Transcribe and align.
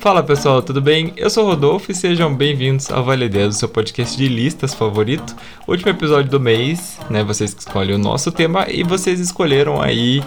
Fala 0.00 0.22
pessoal, 0.22 0.62
tudo 0.62 0.80
bem? 0.80 1.12
Eu 1.16 1.28
sou 1.28 1.44
o 1.44 1.48
Rodolfo 1.48 1.90
e 1.90 1.94
sejam 1.94 2.32
bem-vindos 2.32 2.88
ao 2.90 3.04
Vale 3.04 3.28
10, 3.28 3.48
o 3.48 3.58
seu 3.58 3.68
podcast 3.68 4.16
de 4.16 4.28
listas 4.28 4.72
favorito. 4.72 5.34
Último 5.66 5.90
episódio 5.90 6.30
do 6.30 6.38
mês, 6.38 7.00
né? 7.10 7.24
Vocês 7.24 7.52
que 7.52 7.60
escolhem 7.60 7.96
o 7.96 7.98
nosso 7.98 8.30
tema 8.30 8.66
e 8.70 8.84
vocês 8.84 9.18
escolheram 9.18 9.82
aí 9.82 10.22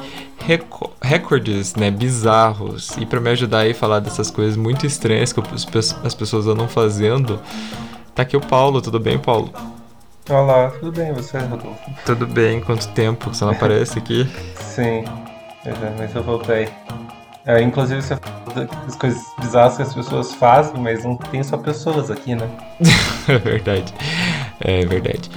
recordes, 1.01 1.73
né? 1.75 1.89
Bizarros. 1.89 2.97
E 2.97 3.05
para 3.05 3.21
me 3.21 3.29
ajudar 3.29 3.59
aí 3.59 3.71
a 3.71 3.75
falar 3.75 3.99
dessas 3.99 4.29
coisas 4.29 4.57
muito 4.57 4.85
estranhas 4.85 5.31
que 5.31 5.41
as 6.03 6.13
pessoas 6.13 6.47
andam 6.47 6.67
fazendo, 6.67 7.39
tá 8.13 8.23
aqui 8.23 8.35
o 8.35 8.41
Paulo. 8.41 8.81
Tudo 8.81 8.99
bem, 8.99 9.17
Paulo? 9.17 9.53
Olá, 10.29 10.69
tudo 10.79 10.91
bem? 10.91 11.13
Você, 11.13 11.37
Rodolfo? 11.39 11.79
Tudo 12.05 12.27
bem, 12.27 12.59
quanto 12.59 12.89
tempo 12.89 13.33
você 13.33 13.45
não 13.45 13.53
aparece 13.53 13.97
aqui? 13.97 14.27
Sim, 14.57 15.05
mas 15.97 16.13
eu 16.13 16.23
voltei. 16.23 16.67
É, 17.45 17.61
inclusive, 17.61 18.01
você 18.01 18.15
fala 18.15 18.67
das 18.85 18.95
coisas 18.95 19.21
bizarras 19.39 19.75
que 19.75 19.81
as 19.81 19.93
pessoas 19.93 20.33
fazem, 20.33 20.79
mas 20.79 21.03
não 21.03 21.15
tem 21.15 21.41
só 21.43 21.57
pessoas 21.57 22.11
aqui, 22.11 22.35
né? 22.35 22.47
é 23.27 23.37
verdade. 23.37 23.93
É 24.59 24.85
verdade. 24.85 25.29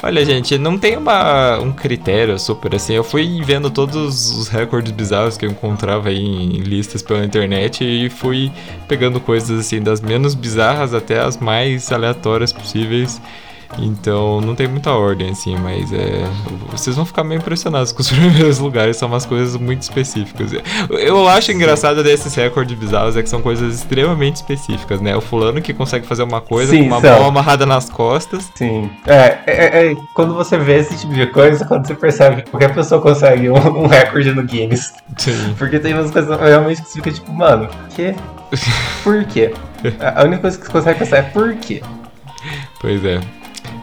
Olha, 0.00 0.24
gente, 0.24 0.56
não 0.56 0.78
tem 0.78 0.96
uma, 0.96 1.58
um 1.58 1.72
critério 1.72 2.38
super 2.38 2.76
assim. 2.76 2.94
Eu 2.94 3.02
fui 3.02 3.42
vendo 3.42 3.68
todos 3.68 4.30
os 4.30 4.46
recordes 4.46 4.92
bizarros 4.92 5.36
que 5.36 5.44
eu 5.44 5.50
encontrava 5.50 6.08
aí 6.08 6.22
em 6.22 6.60
listas 6.60 7.02
pela 7.02 7.24
internet 7.24 7.82
e 7.82 8.08
fui 8.08 8.52
pegando 8.86 9.18
coisas 9.18 9.58
assim, 9.58 9.82
das 9.82 10.00
menos 10.00 10.36
bizarras 10.36 10.94
até 10.94 11.18
as 11.18 11.36
mais 11.36 11.90
aleatórias 11.90 12.52
possíveis. 12.52 13.20
Então 13.76 14.40
não 14.40 14.54
tem 14.54 14.66
muita 14.66 14.92
ordem 14.92 15.30
assim, 15.30 15.56
mas 15.56 15.92
é. 15.92 16.24
Vocês 16.70 16.96
vão 16.96 17.04
ficar 17.04 17.22
meio 17.22 17.38
impressionados 17.38 17.92
com 17.92 18.00
os 18.00 18.08
primeiros 18.10 18.58
lugares, 18.58 18.96
são 18.96 19.08
umas 19.08 19.26
coisas 19.26 19.56
muito 19.56 19.82
específicas. 19.82 20.52
Eu 20.90 21.28
acho 21.28 21.52
engraçado 21.52 22.02
desses 22.02 22.34
recordes 22.34 22.78
bizarros 22.78 23.16
é 23.16 23.22
que 23.22 23.28
são 23.28 23.42
coisas 23.42 23.74
extremamente 23.74 24.36
específicas, 24.36 25.00
né? 25.00 25.14
O 25.16 25.20
fulano 25.20 25.60
que 25.60 25.74
consegue 25.74 26.06
fazer 26.06 26.22
uma 26.22 26.40
coisa 26.40 26.72
Sim, 26.72 26.80
com 26.80 26.86
uma 26.86 27.00
são. 27.00 27.18
mão 27.18 27.28
amarrada 27.28 27.66
nas 27.66 27.90
costas. 27.90 28.50
Sim. 28.54 28.90
É, 29.06 29.38
é, 29.46 29.90
é, 29.90 29.96
quando 30.14 30.34
você 30.34 30.56
vê 30.56 30.78
esse 30.78 30.96
tipo 30.98 31.12
de 31.12 31.26
coisa, 31.26 31.64
quando 31.64 31.86
você 31.86 31.94
percebe 31.94 32.42
que 32.42 32.50
qualquer 32.50 32.74
pessoa 32.74 33.00
consegue 33.00 33.50
um, 33.50 33.54
um 33.84 33.86
recorde 33.86 34.32
no 34.32 34.42
Guinness. 34.42 34.94
Sim. 35.18 35.54
Porque 35.58 35.78
tem 35.78 35.94
umas 35.94 36.10
coisas 36.10 36.38
realmente 36.40 36.82
que 36.82 36.88
você 36.88 36.94
fica 36.94 37.12
tipo, 37.12 37.32
mano, 37.32 37.68
que? 37.94 38.14
Por 39.04 39.24
quê? 39.24 39.52
A 40.00 40.24
única 40.24 40.42
coisa 40.42 40.58
que 40.58 40.64
você 40.64 40.72
consegue 40.72 40.98
pensar 40.98 41.18
é 41.18 41.22
por 41.22 41.54
quê? 41.56 41.82
Pois 42.80 43.04
é. 43.04 43.20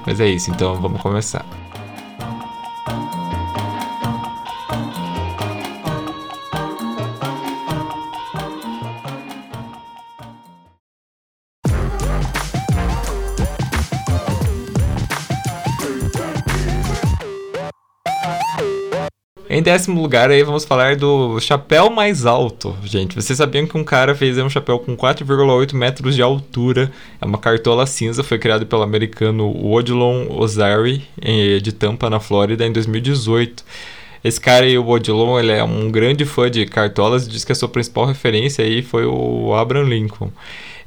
Mas 0.05 0.19
é 0.19 0.27
isso, 0.27 0.51
então 0.51 0.75
vamos 0.75 1.01
começar. 1.01 1.45
Décimo 19.65 19.99
lugar, 19.99 20.29
aí 20.29 20.43
vamos 20.43 20.63
falar 20.63 20.95
do 20.95 21.39
chapéu 21.39 21.89
mais 21.89 22.23
alto, 22.27 22.77
gente. 22.83 23.15
Vocês 23.15 23.35
sabiam 23.35 23.65
que 23.65 23.75
um 23.75 23.83
cara 23.83 24.13
fez 24.13 24.37
um 24.37 24.47
chapéu 24.47 24.77
com 24.77 24.95
4,8 24.95 25.73
metros 25.73 26.13
de 26.13 26.21
altura? 26.21 26.91
É 27.19 27.25
uma 27.25 27.39
cartola 27.39 27.87
cinza, 27.87 28.23
foi 28.23 28.37
criado 28.37 28.67
pelo 28.67 28.83
americano 28.83 29.51
Odilon 29.67 30.27
Ozari, 30.29 31.03
de 31.63 31.71
Tampa, 31.71 32.11
na 32.11 32.19
Flórida, 32.19 32.63
em 32.63 32.71
2018. 32.71 33.65
Esse 34.23 34.39
cara 34.39 34.67
aí, 34.67 34.77
o 34.77 34.87
Odilon, 34.87 35.39
ele 35.39 35.51
é 35.51 35.63
um 35.63 35.89
grande 35.89 36.25
fã 36.25 36.49
de 36.49 36.63
cartolas 36.67 37.25
e 37.25 37.29
diz 37.31 37.43
que 37.43 37.51
a 37.51 37.55
sua 37.55 37.67
principal 37.67 38.05
referência 38.05 38.63
aí 38.63 38.83
foi 38.83 39.07
o 39.07 39.51
Abraham 39.55 39.89
Lincoln. 39.89 40.29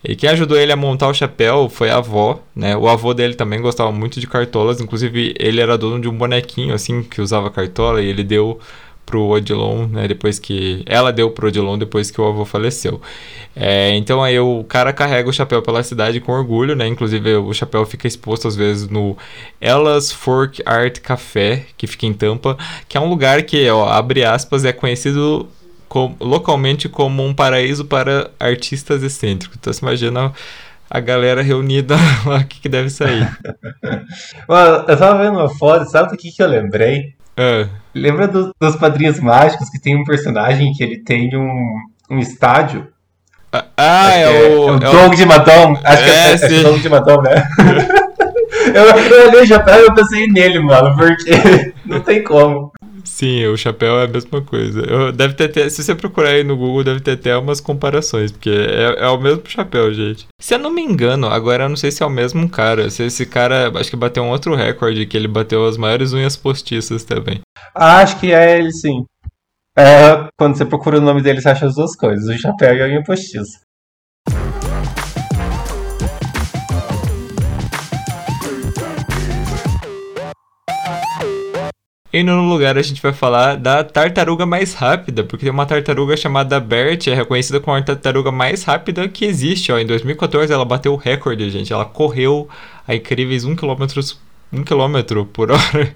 E 0.03 0.15
quem 0.15 0.31
ajudou 0.31 0.57
ele 0.57 0.73
a 0.73 0.77
montar 0.77 1.09
o 1.09 1.15
chapéu 1.15 1.69
foi 1.69 1.91
a 1.91 1.97
avó, 1.97 2.41
né? 2.55 2.77
O 2.77 2.89
avô 2.89 3.13
dele 3.13 3.35
também 3.35 3.61
gostava 3.61 3.91
muito 3.91 4.21
de 4.21 4.27
cartolas, 4.27 4.81
inclusive 4.81 5.35
ele 5.39 5.61
era 5.61 5.77
dono 5.77 6.01
de 6.01 6.09
um 6.09 6.17
bonequinho 6.17 6.75
assim 6.75 7.03
que 7.03 7.21
usava 7.21 7.51
cartola 7.51 8.01
e 8.01 8.07
ele 8.07 8.23
deu 8.23 8.61
pro 9.09 9.27
Odilon, 9.27 9.87
né, 9.87 10.07
depois 10.07 10.39
que 10.39 10.83
ela 10.85 11.11
deu 11.11 11.31
pro 11.31 11.49
Odilon 11.49 11.79
depois 11.79 12.11
que 12.11 12.21
o 12.21 12.27
avô 12.27 12.45
faleceu. 12.45 13.01
É, 13.57 13.97
então 13.97 14.23
aí 14.23 14.39
o 14.39 14.63
cara 14.65 14.93
carrega 14.93 15.29
o 15.29 15.33
chapéu 15.33 15.63
pela 15.63 15.83
cidade 15.83 16.21
com 16.21 16.31
orgulho, 16.31 16.77
né? 16.77 16.87
Inclusive 16.87 17.37
o 17.37 17.53
chapéu 17.55 17.85
fica 17.87 18.07
exposto 18.07 18.47
às 18.47 18.55
vezes 18.55 18.89
no 18.89 19.17
Ella's 19.61 20.13
Fork 20.13 20.63
Art 20.65 21.01
Café, 21.01 21.65
que 21.77 21.87
fica 21.87 22.07
em 22.07 22.13
Tampa, 22.13 22.57
que 22.87 22.99
é 22.99 23.01
um 23.01 23.09
lugar 23.09 23.43
que, 23.43 23.69
ó, 23.71 23.89
abre 23.89 24.25
aspas, 24.25 24.65
é 24.65 24.73
conhecido 24.73 25.49
com, 25.89 26.15
localmente 26.21 26.89
como 26.89 27.25
um 27.25 27.35
paraíso 27.35 27.85
para 27.85 28.31
artistas 28.39 29.03
excêntricos. 29.03 29.57
Então 29.59 29.73
você 29.73 29.85
imagina 29.85 30.33
a 30.91 31.01
galera 31.01 31.43
reunida 31.43 31.97
lá, 32.25 32.39
o 32.39 32.45
que, 32.45 32.61
que 32.61 32.69
deve 32.69 32.91
sair. 32.91 33.29
Mano, 34.49 34.85
eu 34.89 34.97
tava 34.97 35.23
vendo 35.23 35.39
uma 35.39 35.49
foto, 35.49 35.91
sabe 35.91 36.11
do 36.11 36.17
que, 36.17 36.31
que 36.31 36.43
eu 36.43 36.49
lembrei? 36.49 37.15
É. 37.37 37.69
Lembra 37.95 38.27
do, 38.27 38.53
dos 38.61 38.77
Padrinhos 38.77 39.21
Mágicos 39.21 39.71
que 39.71 39.81
tem 39.81 39.97
um 39.97 40.05
personagem 40.05 40.73
que 40.73 40.83
ele 40.83 40.99
tem 40.99 41.37
um, 41.37 41.77
um 42.11 42.19
estádio? 42.19 42.89
Ah, 43.53 43.65
ah 43.77 44.13
é, 44.13 44.23
é, 44.23 44.49
o. 44.49 44.69
É 44.83 45.07
o 45.07 45.15
de 45.15 45.25
Madom. 45.25 45.79
Acho 45.83 46.05
que 46.05 46.11
é, 46.11 46.33
é, 46.33 46.57
é 46.57 46.61
o 46.61 46.63
Dog 46.65 46.81
de 46.81 46.89
Madom, 46.89 47.23
né? 47.23 47.49
eu, 48.75 48.85
eu 48.85 49.29
olhei 49.29 49.47
já 49.47 49.61
pra 49.61 49.79
eu 49.79 49.95
pensei 49.95 50.27
nele, 50.27 50.59
mano, 50.59 50.95
porque 50.97 51.73
não 51.87 52.01
tem 52.01 52.23
como. 52.23 52.73
Sim, 53.09 53.47
o 53.47 53.57
chapéu 53.57 53.99
é 53.99 54.05
a 54.05 54.09
mesma 54.09 54.43
coisa. 54.43 54.81
Eu, 54.81 55.11
deve 55.11 55.35
ter, 55.35 55.71
se 55.71 55.83
você 55.83 55.95
procurar 55.95 56.29
aí 56.29 56.45
no 56.45 56.57
Google, 56.57 56.85
deve 56.85 57.01
ter 57.01 57.13
até 57.13 57.37
umas 57.37 57.61
comparações, 57.61 58.31
porque 58.31 58.51
é, 58.51 59.03
é 59.05 59.09
o 59.09 59.19
mesmo 59.19 59.43
chapéu, 59.47 59.93
gente. 59.93 60.29
Se 60.41 60.55
eu 60.55 60.59
não 60.59 60.71
me 60.71 60.83
engano, 60.83 61.27
agora 61.27 61.65
eu 61.65 61.69
não 61.69 61.75
sei 61.75 61.91
se 61.91 62.03
é 62.03 62.07
o 62.07 62.11
mesmo 62.11 62.49
cara. 62.49 62.89
Se 62.91 63.03
esse 63.03 63.27
cara, 63.27 63.73
acho 63.77 63.91
que 63.91 63.97
bateu 63.97 64.23
um 64.23 64.29
outro 64.29 64.55
recorde, 64.55 65.07
que 65.07 65.17
ele 65.17 65.27
bateu 65.27 65.67
as 65.67 65.77
maiores 65.77 66.13
unhas 66.13 66.37
postiças 66.37 67.03
também. 67.03 67.41
Acho 67.75 68.21
que 68.21 68.31
é 68.31 68.59
ele 68.59 68.71
sim. 68.71 69.05
É, 69.77 70.29
quando 70.39 70.57
você 70.57 70.65
procura 70.65 70.99
o 70.99 71.01
nome 71.01 71.23
dele, 71.23 71.41
você 71.41 71.49
acha 71.49 71.67
as 71.67 71.75
duas 71.75 71.97
coisas, 71.97 72.29
o 72.29 72.39
chapéu 72.39 72.77
e 72.77 72.83
a 72.83 72.87
unha 72.87 73.03
postiça. 73.03 73.59
No 82.23 82.43
lugar 82.49 82.77
a 82.79 82.83
gente 82.83 83.01
vai 83.01 83.13
falar 83.13 83.57
da 83.57 83.85
tartaruga 83.85 84.45
mais 84.47 84.75
rápida, 84.75 85.23
porque 85.25 85.45
tem 85.45 85.53
uma 85.53 85.67
tartaruga 85.67 86.17
chamada 86.17 86.59
Bert, 86.59 87.07
é 87.07 87.15
reconhecida 87.15 87.61
como 87.61 87.77
a 87.77 87.83
tartaruga 87.83 88.31
mais 88.31 88.65
rápida 88.65 89.09
que 89.09 89.25
existe. 89.25 89.71
Ó. 89.73 89.79
Em 89.79 89.87
2014 89.87 90.53
ela 90.53 90.65
bateu 90.65 90.93
o 90.93 90.97
recorde, 90.97 91.51
gente. 91.51 91.73
Ela 91.73 91.85
correu 91.85 92.49
a 92.87 92.95
incríveis 92.95 93.45
1 93.45 93.57
km, 93.57 93.85
1 94.53 94.65
km 94.65 95.25
por 95.33 95.51
hora. 95.51 95.95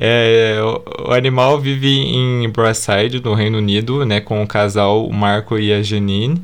É, 0.00 0.60
o, 1.04 1.12
animal 1.12 1.60
vive 1.60 1.88
em 1.88 2.48
Brasside, 2.48 3.20
no 3.20 3.34
Reino 3.34 3.58
Unido, 3.58 4.06
né, 4.06 4.20
com 4.20 4.40
o 4.40 4.46
casal 4.46 5.10
Marco 5.10 5.58
e 5.58 5.72
a 5.72 5.82
Janine. 5.82 6.40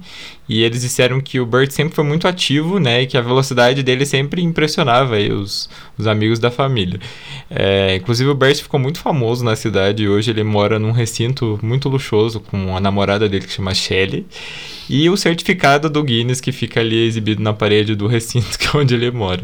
E 0.47 0.63
eles 0.63 0.83
disseram 0.83 1.21
que 1.21 1.41
o 1.41 1.47
Bert 1.47 1.71
sempre 1.71 1.95
foi 1.95 2.05
muito 2.05 2.27
ativo, 2.27 2.79
né, 2.81 3.03
e 3.03 3.07
que 3.07 3.17
a 3.17 3.21
velocidade 3.21 3.83
dele 3.83 4.05
sempre 4.05 4.43
impressionava 4.43 5.15
aí, 5.15 5.33
os, 5.33 5.71
os 5.97 6.07
amigos 6.09 6.41
da 6.41 6.51
família. 6.51 6.99
É, 7.49 7.95
inclusive 7.95 8.29
o 8.29 8.35
Bert 8.35 8.57
ficou 8.57 8.81
muito 8.81 8.99
famoso 8.99 9.45
na 9.45 9.55
cidade 9.55 10.03
e 10.03 10.09
hoje 10.09 10.33
ele 10.33 10.43
mora 10.43 10.79
num 10.79 10.91
recinto 10.91 11.59
muito 11.63 11.89
luxuoso 11.89 12.41
com 12.41 12.77
a 12.77 12.81
namorada 12.81 13.29
dele 13.29 13.47
que 13.47 13.53
chama 13.53 13.73
Shelley. 13.73 14.27
E 14.91 15.09
o 15.09 15.17
certificado 15.17 15.89
do 15.89 16.03
Guinness 16.03 16.41
que 16.41 16.53
fica 16.53 16.81
ali 16.81 17.07
exibido 17.07 17.41
na 17.41 17.53
parede 17.53 17.95
do 17.95 18.09
recinto 18.09 18.59
que 18.59 18.67
é 18.67 18.81
onde 18.81 18.95
ele 18.95 19.11
mora. 19.13 19.43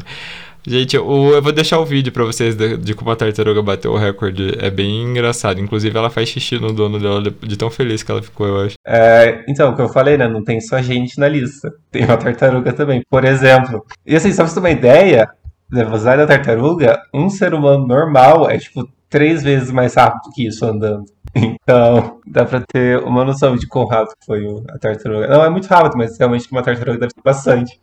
Gente, 0.67 0.99
o, 0.99 1.35
eu 1.35 1.43
vou 1.43 1.53
deixar 1.53 1.79
o 1.79 1.85
vídeo 1.85 2.13
pra 2.13 2.25
vocês 2.25 2.55
de, 2.55 2.77
de, 2.77 2.95
como 2.95 3.11
a 3.11 3.17
tartaruga 3.17 3.63
bateu 3.63 3.93
o 3.93 3.97
recorde. 3.97 4.53
É 4.59 4.71
bem 4.71 5.03
engraçado. 5.03 5.61
Inclusive, 5.61 5.97
ela 5.97 6.11
faz 6.11 6.29
xixi 6.29 6.59
no 6.59 6.73
dono 6.73 6.99
dela 6.99 7.23
de, 7.23 7.31
de 7.31 7.57
tão 7.57 7.71
feliz 7.71 8.03
que 8.03 8.11
ela 8.11 8.23
ficou, 8.23 8.47
eu 8.47 8.61
acho. 8.67 8.75
É, 8.87 9.45
então, 9.49 9.71
o 9.71 9.77
que 9.77 9.83
eu 9.83 9.89
falei, 9.89 10.17
né? 10.17 10.29
Não 10.29 10.45
tem 10.45 10.61
só 10.61 10.81
gente 10.83 11.19
na 11.19 11.29
lista. 11.29 11.73
Tem 11.91 12.05
uma 12.05 12.17
tartaruga 12.17 12.73
também, 12.73 13.03
por 13.09 13.25
exemplo. 13.25 13.85
E 14.07 14.15
assim, 14.15 14.33
só 14.33 14.43
pra 14.43 14.47
você 14.47 14.55
ter 14.55 14.61
uma 14.61 14.71
ideia, 14.71 15.31
da 15.71 15.85
velocidade 15.85 16.19
da 16.19 16.27
tartaruga, 16.27 17.01
um 17.15 17.31
ser 17.31 17.55
humano 17.55 17.87
normal 17.87 18.51
é 18.51 18.59
tipo 18.59 18.89
três 19.09 19.43
vezes 19.43 19.71
mais 19.71 19.95
rápido 19.95 20.33
que 20.35 20.47
isso 20.47 20.65
andando. 20.65 21.05
Então, 21.33 22.19
dá 22.27 22.45
pra 22.45 22.61
ter 22.61 22.99
uma 23.05 23.25
noção 23.25 23.55
de 23.55 23.67
quão 23.69 23.87
rápido 23.87 24.17
foi 24.27 24.45
a 24.69 24.79
tartaruga. 24.79 25.29
Não 25.29 25.45
é 25.45 25.49
muito 25.49 25.67
rápido, 25.67 25.97
mas 25.97 26.19
realmente 26.19 26.49
uma 26.51 26.63
tartaruga 26.63 26.99
deve 26.99 27.13
ser 27.13 27.23
bastante. 27.23 27.81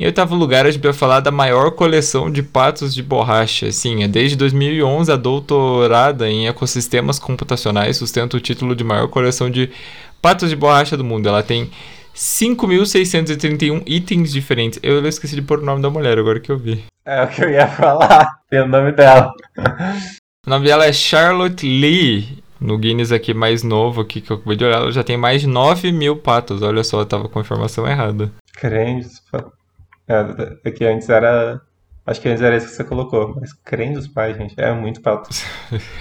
Em 0.00 0.06
oitavo 0.06 0.34
lugar, 0.34 0.64
a 0.64 0.70
gente 0.70 0.82
vai 0.82 0.94
falar 0.94 1.20
da 1.20 1.30
maior 1.30 1.72
coleção 1.72 2.32
de 2.32 2.42
patos 2.42 2.94
de 2.94 3.02
borracha. 3.02 3.70
Sim, 3.70 4.02
é 4.02 4.08
desde 4.08 4.34
2011 4.34 5.12
a 5.12 5.16
doutorada 5.16 6.26
em 6.26 6.48
ecossistemas 6.48 7.18
computacionais 7.18 7.98
sustenta 7.98 8.34
o 8.34 8.40
título 8.40 8.74
de 8.74 8.82
maior 8.82 9.08
coleção 9.08 9.50
de 9.50 9.68
patos 10.22 10.48
de 10.48 10.56
borracha 10.56 10.96
do 10.96 11.04
mundo. 11.04 11.28
Ela 11.28 11.42
tem 11.42 11.70
5.631 12.16 13.82
itens 13.84 14.32
diferentes. 14.32 14.80
Eu 14.82 15.06
esqueci 15.06 15.34
de 15.34 15.42
pôr 15.42 15.58
o 15.58 15.66
nome 15.66 15.82
da 15.82 15.90
mulher 15.90 16.18
agora 16.18 16.40
que 16.40 16.50
eu 16.50 16.56
vi. 16.56 16.82
É 17.04 17.22
o 17.22 17.28
que 17.28 17.44
eu 17.44 17.50
ia 17.50 17.68
falar. 17.68 18.26
Tem 18.48 18.62
o 18.62 18.66
nome 18.66 18.92
dela. 18.92 19.30
O 20.46 20.48
nome 20.48 20.64
dela 20.64 20.86
é 20.86 20.94
Charlotte 20.94 21.66
Lee. 21.66 22.42
No 22.58 22.78
Guinness 22.78 23.12
aqui 23.12 23.34
mais 23.34 23.62
novo 23.62 24.00
aqui 24.00 24.22
que 24.22 24.30
eu 24.30 24.38
acabei 24.38 24.56
de 24.56 24.64
olhar, 24.64 24.78
ela 24.78 24.92
já 24.92 25.04
tem 25.04 25.18
mais 25.18 25.42
de 25.42 25.46
9 25.46 25.92
mil 25.92 26.16
patos. 26.16 26.62
Olha 26.62 26.82
só, 26.82 27.00
eu 27.00 27.06
tava 27.06 27.28
com 27.28 27.38
a 27.38 27.42
informação 27.42 27.86
errada. 27.86 28.32
Crentes. 28.54 29.20
É, 30.10 30.68
é 30.68 30.70
que 30.72 30.84
antes 30.84 31.08
era 31.08 31.60
Acho 32.06 32.20
que 32.20 32.28
antes 32.28 32.42
era 32.42 32.56
isso 32.56 32.66
que 32.66 32.72
você 32.72 32.82
colocou, 32.82 33.36
mas 33.38 33.52
creme 33.52 33.94
dos 33.94 34.08
pais, 34.08 34.36
gente, 34.36 34.54
é 34.56 34.72
muito 34.72 35.00
pato. 35.00 35.28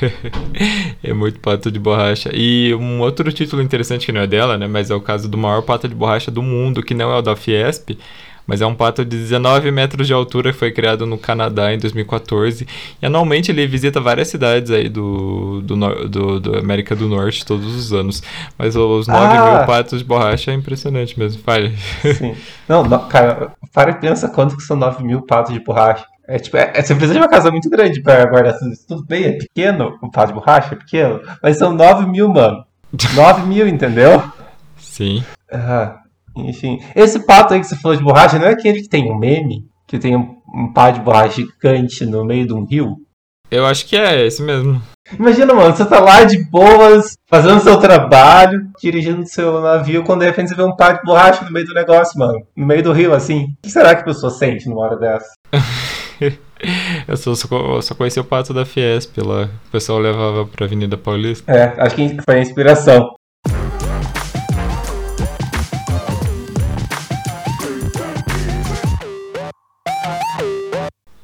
é 1.03 1.13
muito 1.13 1.39
pato 1.39 1.69
de 1.69 1.77
borracha. 1.77 2.31
E 2.33 2.73
um 2.73 3.01
outro 3.01 3.31
título 3.31 3.61
interessante 3.61 4.07
que 4.07 4.11
não 4.11 4.21
é 4.21 4.25
dela, 4.27 4.57
né, 4.57 4.65
mas 4.65 4.89
é 4.89 4.95
o 4.95 5.01
caso 5.01 5.29
do 5.29 5.37
maior 5.37 5.61
pato 5.61 5.87
de 5.87 5.93
borracha 5.93 6.31
do 6.31 6.41
mundo, 6.41 6.81
que 6.81 6.95
não 6.95 7.11
é 7.11 7.17
o 7.19 7.21
da 7.21 7.35
Fiesp, 7.35 7.91
mas 8.49 8.61
é 8.61 8.65
um 8.65 8.73
pato 8.73 9.05
de 9.05 9.15
19 9.15 9.69
metros 9.69 10.07
de 10.07 10.11
altura 10.11 10.51
que 10.51 10.57
foi 10.57 10.71
criado 10.71 11.05
no 11.05 11.19
Canadá 11.19 11.71
em 11.71 11.77
2014. 11.77 12.65
E 12.99 13.05
anualmente 13.05 13.51
ele 13.51 13.67
visita 13.67 14.01
várias 14.01 14.27
cidades 14.27 14.71
aí 14.71 14.89
do, 14.89 15.61
do, 15.61 15.75
do, 16.07 16.39
do 16.39 16.57
América 16.57 16.95
do 16.95 17.07
Norte 17.07 17.45
todos 17.45 17.75
os 17.75 17.93
anos. 17.93 18.23
Mas 18.57 18.75
os 18.75 19.07
9 19.07 19.37
ah. 19.37 19.57
mil 19.57 19.67
patos 19.67 19.99
de 19.99 20.03
borracha 20.03 20.49
é 20.49 20.55
impressionante 20.55 21.19
mesmo. 21.19 21.43
Fale. 21.43 21.77
Sim. 22.17 22.35
Não, 22.67 22.83
não, 22.83 23.07
cara, 23.07 23.51
para 23.71 23.91
e 23.91 23.95
pensa 23.99 24.27
quanto 24.27 24.57
que 24.57 24.63
são 24.63 24.75
9 24.75 25.03
mil 25.03 25.21
patos 25.21 25.53
de 25.53 25.59
borracha. 25.59 26.05
É 26.27 26.39
tipo, 26.39 26.57
é, 26.57 26.71
é, 26.73 26.81
você 26.81 26.95
precisa 26.95 27.13
de 27.13 27.19
uma 27.19 27.29
casa 27.29 27.51
muito 27.51 27.69
grande 27.69 28.01
para 28.01 28.25
guardar 28.25 28.57
tudo 28.57 28.73
isso. 28.73 28.87
Tudo 28.87 29.05
bem, 29.05 29.25
é 29.25 29.31
pequeno, 29.33 29.95
o 30.01 30.09
pato 30.09 30.29
de 30.29 30.33
borracha 30.33 30.73
é 30.73 30.75
pequeno, 30.75 31.21
mas 31.43 31.59
são 31.59 31.71
9 31.71 32.07
mil, 32.07 32.29
mano. 32.29 32.65
9 33.13 33.45
mil, 33.45 33.67
entendeu? 33.67 34.23
Sim. 34.75 35.23
Ah, 35.53 35.98
enfim, 36.47 36.79
esse 36.95 37.19
pato 37.25 37.53
aí 37.53 37.59
que 37.59 37.67
você 37.67 37.75
falou 37.75 37.97
de 37.97 38.03
borracha, 38.03 38.37
não 38.37 38.47
é 38.47 38.51
aquele 38.51 38.81
que 38.81 38.89
tem 38.89 39.11
um 39.11 39.17
meme? 39.17 39.67
Que 39.87 39.97
tem 39.97 40.15
um, 40.15 40.37
um 40.53 40.71
pá 40.71 40.91
de 40.91 40.99
borracha 41.01 41.41
gigante 41.41 42.05
no 42.05 42.23
meio 42.23 42.45
de 42.45 42.53
um 42.53 42.65
rio? 42.65 42.97
Eu 43.51 43.65
acho 43.65 43.85
que 43.87 43.97
é 43.97 44.25
esse 44.25 44.43
mesmo. 44.43 44.79
Imagina, 45.17 45.53
mano, 45.55 45.75
você 45.75 45.83
tá 45.83 45.99
lá 45.99 46.23
de 46.23 46.37
boas, 46.51 47.17
fazendo 47.27 47.59
seu 47.61 47.77
trabalho, 47.79 48.61
dirigindo 48.79 49.27
seu 49.27 49.59
navio, 49.59 50.03
quando 50.03 50.19
de 50.19 50.27
repente 50.27 50.49
você 50.49 50.55
vê 50.55 50.61
um 50.61 50.75
pá 50.75 50.91
de 50.91 51.01
borracha 51.03 51.43
no 51.43 51.51
meio 51.51 51.65
do 51.65 51.73
negócio, 51.73 52.19
mano. 52.19 52.39
No 52.55 52.67
meio 52.67 52.83
do 52.83 52.91
rio, 52.91 53.13
assim. 53.13 53.45
O 53.45 53.63
que 53.63 53.71
será 53.71 53.95
que 53.95 54.01
a 54.01 54.05
pessoa 54.05 54.31
sente 54.31 54.69
numa 54.69 54.81
hora 54.81 54.97
dessa? 54.97 55.31
eu 57.07 57.17
só, 57.17 57.81
só 57.81 57.95
conheci 57.95 58.19
o 58.19 58.23
pato 58.23 58.53
da 58.53 58.65
Fiesp 58.65 59.17
lá. 59.17 59.45
O 59.45 59.71
pessoal 59.71 59.97
levava 59.97 60.45
pra 60.45 60.67
Avenida 60.67 60.95
Paulista. 60.95 61.51
É, 61.51 61.73
acho 61.79 61.95
que 61.95 62.17
foi 62.23 62.35
a 62.35 62.41
inspiração. 62.41 63.15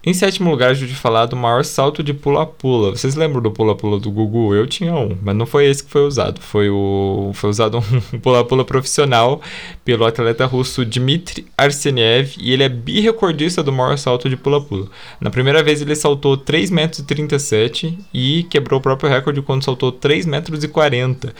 Em 0.06 0.14
sétimo 0.14 0.52
lugar, 0.52 0.70
a 0.70 0.74
gente 0.76 0.94
falar 0.94 1.26
do 1.26 1.36
maior 1.36 1.66
salto 1.66 2.04
de 2.04 2.14
pula-pula. 2.14 2.92
Vocês 2.92 3.16
lembram 3.16 3.42
do 3.42 3.50
pula-pula 3.50 4.00
do 4.00 4.12
Gugu? 4.12 4.54
Eu 4.54 4.68
tinha 4.68 4.94
um, 4.94 5.18
mas 5.20 5.36
não 5.36 5.48
foi 5.48 5.66
esse 5.66 5.84
que 5.84 5.90
foi 5.90 6.06
usado. 6.06 6.40
Foi, 6.40 6.70
o, 6.70 7.32
foi 7.34 7.50
usado 7.50 7.80
um 8.14 8.20
pula-pula 8.20 8.64
profissional 8.64 9.42
pelo 9.84 10.06
atleta 10.06 10.46
russo 10.46 10.86
Dmitry 10.86 11.48
Arseniev 11.58 12.36
e 12.40 12.54
ele 12.54 12.62
é 12.62 12.70
birecordista 12.70 13.64
do 13.64 13.74
maior 13.74 13.98
salto 13.98 14.30
de 14.30 14.38
pula-pula. 14.38 14.86
Na 15.20 15.32
primeira 15.32 15.64
vez 15.64 15.82
ele 15.82 15.96
saltou 15.96 16.38
3,37 16.38 16.72
metros 16.72 18.06
e 18.14 18.44
quebrou 18.44 18.80
o 18.80 18.84
próprio 18.84 19.10
recorde 19.10 19.42
quando 19.42 19.64
saltou 19.64 19.92
3,40 19.92 20.28
metros. 20.28 21.34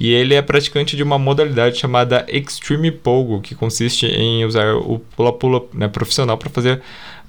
E 0.00 0.12
ele 0.12 0.34
é 0.34 0.42
praticante 0.42 0.96
de 0.96 1.02
uma 1.02 1.18
modalidade 1.18 1.78
chamada 1.78 2.24
Extreme 2.28 2.90
Pogo, 2.90 3.40
que 3.40 3.54
consiste 3.54 4.06
em 4.06 4.44
usar 4.44 4.74
o 4.74 5.00
pula-pula 5.16 5.62
né, 5.74 5.88
profissional 5.88 6.38
para 6.38 6.50
fazer 6.50 6.80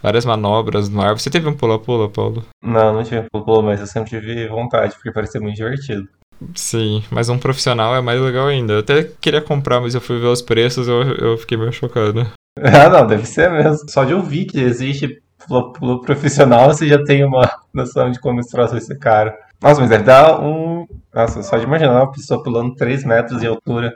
várias 0.01 0.25
manobras 0.25 0.89
no 0.89 1.01
ar. 1.01 1.17
Você 1.17 1.29
teve 1.29 1.47
um 1.47 1.55
pula-pula, 1.55 2.09
Paulo? 2.09 2.45
Não, 2.63 2.93
não 2.93 3.03
tive 3.03 3.19
um 3.21 3.25
pula-pula, 3.31 3.63
mas 3.63 3.79
eu 3.79 3.87
sempre 3.87 4.09
tive 4.09 4.47
vontade, 4.47 4.93
porque 4.95 5.11
parecia 5.11 5.41
muito 5.41 5.55
divertido. 5.55 6.07
Sim, 6.55 7.03
mas 7.11 7.29
um 7.29 7.37
profissional 7.37 7.95
é 7.95 8.01
mais 8.01 8.21
legal 8.21 8.47
ainda. 8.47 8.73
Eu 8.73 8.79
até 8.79 9.03
queria 9.03 9.41
comprar, 9.41 9.81
mas 9.81 9.93
eu 9.93 10.01
fui 10.01 10.19
ver 10.19 10.27
os 10.27 10.41
preços 10.41 10.87
e 10.87 10.91
eu, 10.91 11.01
eu 11.15 11.37
fiquei 11.37 11.57
meio 11.57 11.71
chocado. 11.71 12.25
Ah, 12.61 12.89
não, 12.89 13.07
deve 13.07 13.25
ser 13.25 13.49
mesmo. 13.49 13.89
Só 13.89 14.03
de 14.03 14.13
ouvir 14.13 14.43
que 14.43 14.59
existe 14.59 15.21
pula-pula 15.47 16.01
profissional, 16.01 16.67
você 16.67 16.85
já 16.87 17.01
tem 17.01 17.23
uma 17.23 17.49
noção 17.73 18.11
de 18.11 18.19
como 18.19 18.41
esse 18.41 18.51
troço 18.51 18.73
vai 18.73 18.81
ser 18.81 18.97
caro. 18.97 19.31
Nossa, 19.61 19.79
mas 19.79 19.89
deve 19.89 20.03
dar 20.03 20.41
um. 20.41 20.85
Nossa, 21.13 21.41
só 21.41 21.57
de 21.57 21.63
imaginar 21.63 21.93
uma 21.93 22.11
pessoa 22.11 22.43
pulando 22.43 22.75
3 22.75 23.05
metros 23.05 23.39
de 23.39 23.47
altura 23.47 23.93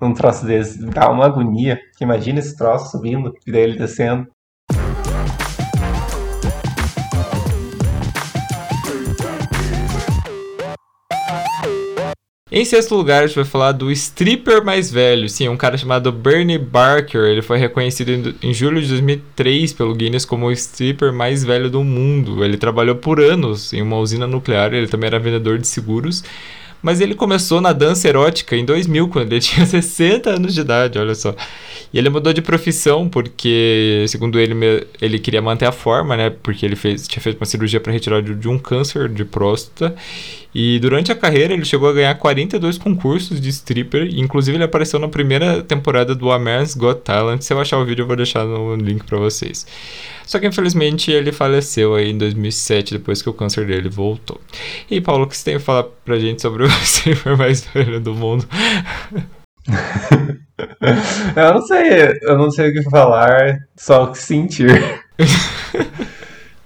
num 0.00 0.14
troço 0.14 0.46
desse. 0.46 0.84
Dá 0.86 1.10
uma 1.10 1.26
agonia. 1.26 1.78
Imagina 2.00 2.38
esse 2.38 2.56
troço 2.56 2.90
subindo 2.90 3.34
e 3.46 3.52
daí 3.52 3.62
ele 3.62 3.78
descendo. 3.78 4.26
Em 12.54 12.66
sexto 12.66 12.94
lugar, 12.94 13.22
a 13.22 13.26
gente 13.26 13.36
vai 13.36 13.46
falar 13.46 13.72
do 13.72 13.90
stripper 13.90 14.62
mais 14.62 14.90
velho. 14.90 15.26
Sim, 15.26 15.48
um 15.48 15.56
cara 15.56 15.78
chamado 15.78 16.12
Bernie 16.12 16.58
Barker. 16.58 17.22
Ele 17.22 17.40
foi 17.40 17.56
reconhecido 17.56 18.34
em 18.42 18.52
julho 18.52 18.78
de 18.82 18.88
2003 18.88 19.72
pelo 19.72 19.94
Guinness 19.94 20.26
como 20.26 20.44
o 20.44 20.52
stripper 20.52 21.14
mais 21.14 21.42
velho 21.42 21.70
do 21.70 21.82
mundo. 21.82 22.44
Ele 22.44 22.58
trabalhou 22.58 22.94
por 22.96 23.22
anos 23.22 23.72
em 23.72 23.80
uma 23.80 23.96
usina 23.96 24.26
nuclear. 24.26 24.74
Ele 24.74 24.86
também 24.86 25.06
era 25.06 25.18
vendedor 25.18 25.56
de 25.56 25.66
seguros. 25.66 26.22
Mas 26.82 27.00
ele 27.00 27.14
começou 27.14 27.58
na 27.58 27.72
dança 27.72 28.06
erótica 28.06 28.54
em 28.54 28.66
2000, 28.66 29.08
quando 29.08 29.32
ele 29.32 29.40
tinha 29.40 29.64
60 29.64 30.28
anos 30.28 30.52
de 30.52 30.60
idade, 30.60 30.98
olha 30.98 31.14
só. 31.14 31.34
E 31.92 31.98
ele 31.98 32.08
mudou 32.08 32.32
de 32.32 32.40
profissão 32.40 33.08
porque, 33.08 34.04
segundo 34.08 34.40
ele, 34.40 34.54
ele 35.00 35.18
queria 35.18 35.42
manter 35.42 35.66
a 35.66 35.72
forma, 35.72 36.16
né? 36.16 36.30
Porque 36.30 36.64
ele 36.64 36.74
fez, 36.74 37.06
tinha 37.06 37.20
feito 37.20 37.38
uma 37.38 37.46
cirurgia 37.46 37.80
para 37.80 37.92
retirar 37.92 38.22
de, 38.22 38.48
um 38.48 38.58
câncer 38.58 39.08
de 39.08 39.24
próstata. 39.24 39.94
E 40.54 40.78
durante 40.80 41.12
a 41.12 41.14
carreira 41.14 41.52
ele 41.52 41.64
chegou 41.64 41.88
a 41.88 41.92
ganhar 41.92 42.14
42 42.14 42.78
concursos 42.78 43.40
de 43.40 43.48
stripper. 43.50 44.08
Inclusive 44.14 44.56
ele 44.56 44.64
apareceu 44.64 44.98
na 44.98 45.08
primeira 45.08 45.62
temporada 45.62 46.14
do 46.14 46.30
America's 46.30 46.74
Got 46.74 47.00
Talent. 47.02 47.42
Se 47.42 47.52
eu 47.52 47.60
achar 47.60 47.78
o 47.78 47.84
vídeo 47.84 48.02
eu 48.02 48.06
vou 48.06 48.16
deixar 48.16 48.44
no 48.44 48.74
link 48.76 49.04
para 49.04 49.18
vocês. 49.18 49.66
Só 50.26 50.38
que 50.38 50.46
infelizmente 50.46 51.10
ele 51.10 51.32
faleceu 51.32 51.94
aí 51.94 52.10
em 52.10 52.16
2007, 52.18 52.94
depois 52.94 53.20
que 53.20 53.28
o 53.28 53.34
câncer 53.34 53.66
dele 53.66 53.88
voltou. 53.88 54.40
E 54.90 55.00
Paulo, 55.00 55.24
o 55.24 55.26
que 55.26 55.36
você 55.36 55.44
tem 55.44 55.54
a 55.56 55.60
falar 55.60 55.84
pra 56.04 56.18
gente 56.18 56.40
sobre 56.40 56.64
o 56.64 56.68
stripper 56.68 57.36
mais 57.36 57.66
velho 57.66 58.00
do 58.00 58.14
mundo? 58.14 58.46
eu 61.36 61.54
não 61.54 61.62
sei, 61.62 62.18
eu 62.22 62.38
não 62.38 62.50
sei 62.50 62.70
o 62.70 62.72
que 62.72 62.90
falar, 62.90 63.58
só 63.76 64.04
o 64.04 64.12
que 64.12 64.18
sentir. 64.18 65.02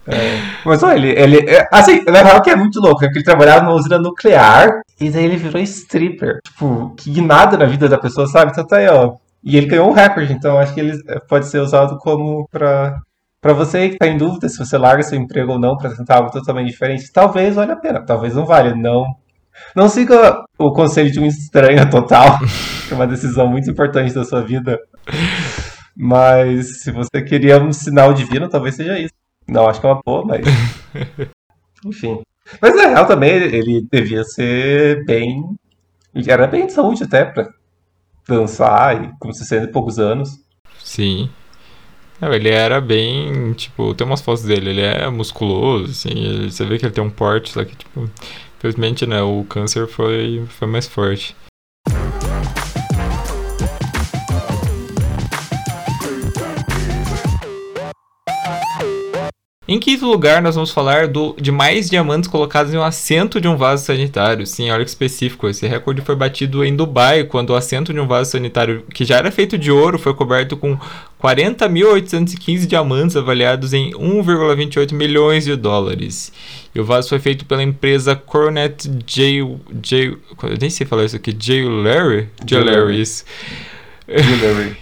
É. 0.08 0.38
Mas 0.64 0.82
olha, 0.84 0.98
ele, 0.98 1.20
ele. 1.20 1.50
É, 1.50 1.66
assim, 1.72 2.04
na 2.04 2.22
real 2.22 2.40
que 2.40 2.50
é 2.50 2.54
muito 2.54 2.80
louco, 2.80 3.00
né? 3.00 3.08
Porque 3.08 3.18
ele 3.18 3.24
trabalhava 3.24 3.64
numa 3.64 3.74
usina 3.74 3.98
nuclear 3.98 4.80
e 5.00 5.10
daí 5.10 5.24
ele 5.24 5.36
virou 5.36 5.60
stripper. 5.62 6.38
Tipo, 6.44 6.94
que 6.96 7.20
nada 7.20 7.56
na 7.56 7.64
vida 7.64 7.88
da 7.88 7.98
pessoa, 7.98 8.26
sabe? 8.28 8.52
Então 8.52 8.64
tá 8.64 8.76
aí, 8.76 8.88
ó. 8.88 9.16
E 9.42 9.56
ele 9.56 9.66
ganhou 9.66 9.88
um 9.88 9.92
recorde, 9.92 10.32
então 10.32 10.58
acho 10.58 10.74
que 10.74 10.80
ele 10.80 10.96
pode 11.28 11.46
ser 11.46 11.58
usado 11.58 11.98
como 11.98 12.48
pra. 12.50 13.00
Pra 13.40 13.52
você 13.52 13.90
que 13.90 13.98
tá 13.98 14.06
em 14.06 14.16
dúvida 14.16 14.48
se 14.48 14.58
você 14.58 14.76
larga 14.76 15.02
seu 15.02 15.18
emprego 15.18 15.52
ou 15.52 15.58
não 15.58 15.76
pra 15.76 15.94
tentar 15.94 16.16
algo 16.16 16.30
totalmente 16.30 16.70
diferente, 16.70 17.12
talvez 17.12 17.54
valha 17.54 17.74
a 17.74 17.76
pena, 17.76 18.04
talvez 18.04 18.34
não 18.34 18.44
valha. 18.44 18.74
Não, 18.74 19.04
não 19.74 19.88
siga 19.88 20.42
o 20.58 20.72
conselho 20.72 21.10
de 21.10 21.20
um 21.20 21.26
estranho 21.26 21.88
total, 21.90 22.38
que 22.88 22.92
é 22.92 22.96
uma 22.96 23.06
decisão 23.06 23.46
muito 23.48 23.70
importante 23.70 24.14
da 24.14 24.24
sua 24.24 24.42
vida. 24.42 24.78
Mas 25.96 26.82
se 26.82 26.90
você 26.90 27.22
queria 27.22 27.58
um 27.58 27.72
sinal 27.72 28.12
divino, 28.12 28.48
talvez 28.48 28.74
seja 28.74 28.98
isso. 28.98 29.14
Não, 29.48 29.68
acho 29.68 29.80
que 29.80 29.86
é 29.86 29.90
uma 29.90 30.00
boa, 30.04 30.24
mas. 30.24 30.46
Enfim. 31.84 32.20
Mas 32.60 32.76
na 32.76 32.88
real 32.88 33.06
também 33.06 33.30
ele 33.30 33.86
devia 33.90 34.22
ser 34.24 35.04
bem. 35.04 35.42
Ele 36.14 36.30
era 36.30 36.46
bem 36.46 36.66
de 36.66 36.72
saúde 36.72 37.04
até 37.04 37.24
pra 37.24 37.48
dançar, 38.28 39.04
e 39.04 39.10
com 39.18 39.32
60 39.32 39.64
e 39.64 39.72
poucos 39.72 39.98
anos. 39.98 40.30
Sim. 40.78 41.28
Não, 42.20 42.32
ele 42.32 42.48
era 42.48 42.80
bem, 42.80 43.52
tipo, 43.52 43.94
tem 43.94 44.06
umas 44.06 44.22
fotos 44.22 44.42
dele, 44.42 44.70
ele 44.70 44.80
é 44.80 45.08
musculoso, 45.10 45.90
assim, 45.90 46.48
você 46.48 46.64
vê 46.64 46.78
que 46.78 46.86
ele 46.86 46.94
tem 46.94 47.04
um 47.04 47.10
porte 47.10 47.56
lá 47.58 47.64
que, 47.64 47.76
tipo, 47.76 48.08
infelizmente, 48.58 49.06
né, 49.06 49.22
o 49.22 49.44
câncer 49.44 49.86
foi, 49.86 50.44
foi 50.48 50.68
mais 50.68 50.86
forte. 50.86 51.34
Em 59.68 59.80
quinto 59.80 60.06
lugar, 60.06 60.40
nós 60.40 60.54
vamos 60.54 60.70
falar 60.70 61.08
do, 61.08 61.34
de 61.40 61.50
mais 61.50 61.90
diamantes 61.90 62.30
colocados 62.30 62.72
em 62.72 62.76
um 62.76 62.82
assento 62.84 63.40
de 63.40 63.48
um 63.48 63.56
vaso 63.56 63.84
sanitário. 63.84 64.46
Sim, 64.46 64.70
olha 64.70 64.84
que 64.84 64.90
específico. 64.90 65.48
Esse 65.48 65.66
recorde 65.66 66.02
foi 66.02 66.14
batido 66.14 66.64
em 66.64 66.76
Dubai, 66.76 67.24
quando 67.24 67.50
o 67.50 67.56
assento 67.56 67.92
de 67.92 67.98
um 67.98 68.06
vaso 68.06 68.30
sanitário, 68.30 68.84
que 68.94 69.04
já 69.04 69.16
era 69.16 69.30
feito 69.32 69.58
de 69.58 69.72
ouro, 69.72 69.98
foi 69.98 70.14
coberto 70.14 70.56
com 70.56 70.78
40.815 71.20 72.66
diamantes 72.66 73.16
avaliados 73.16 73.72
em 73.72 73.90
1,28 73.90 74.92
milhões 74.92 75.44
de 75.44 75.56
dólares. 75.56 76.32
E 76.72 76.80
o 76.80 76.84
vaso 76.84 77.08
foi 77.08 77.18
feito 77.18 77.44
pela 77.44 77.62
empresa 77.62 78.14
Coronet 78.14 78.88
J. 79.04 79.58
J 79.82 80.16
eu 80.44 80.58
nem 80.60 80.70
sei 80.70 80.86
falar 80.86 81.06
isso 81.06 81.16
aqui. 81.16 81.34
Jewelry? 81.36 82.28
Jewelry, 82.46 83.00
isso 83.00 83.24
Jewelry. 84.06 84.76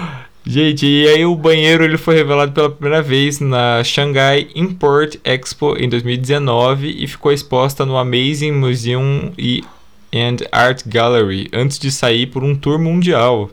Gente, 0.48 0.86
e 0.86 1.08
aí 1.08 1.26
o 1.26 1.34
banheiro 1.34 1.82
ele 1.82 1.98
foi 1.98 2.14
revelado 2.14 2.52
pela 2.52 2.70
primeira 2.70 3.02
vez 3.02 3.40
na 3.40 3.82
Shanghai 3.82 4.46
Import 4.54 5.16
Expo 5.24 5.76
em 5.76 5.88
2019 5.88 7.02
e 7.02 7.08
ficou 7.08 7.32
exposta 7.32 7.84
no 7.84 7.96
Amazing 7.96 8.52
Museum 8.52 9.32
and 10.14 10.36
Art 10.52 10.82
Gallery 10.86 11.48
antes 11.52 11.80
de 11.80 11.90
sair 11.90 12.28
por 12.28 12.44
um 12.44 12.54
tour 12.54 12.78
mundial. 12.78 13.50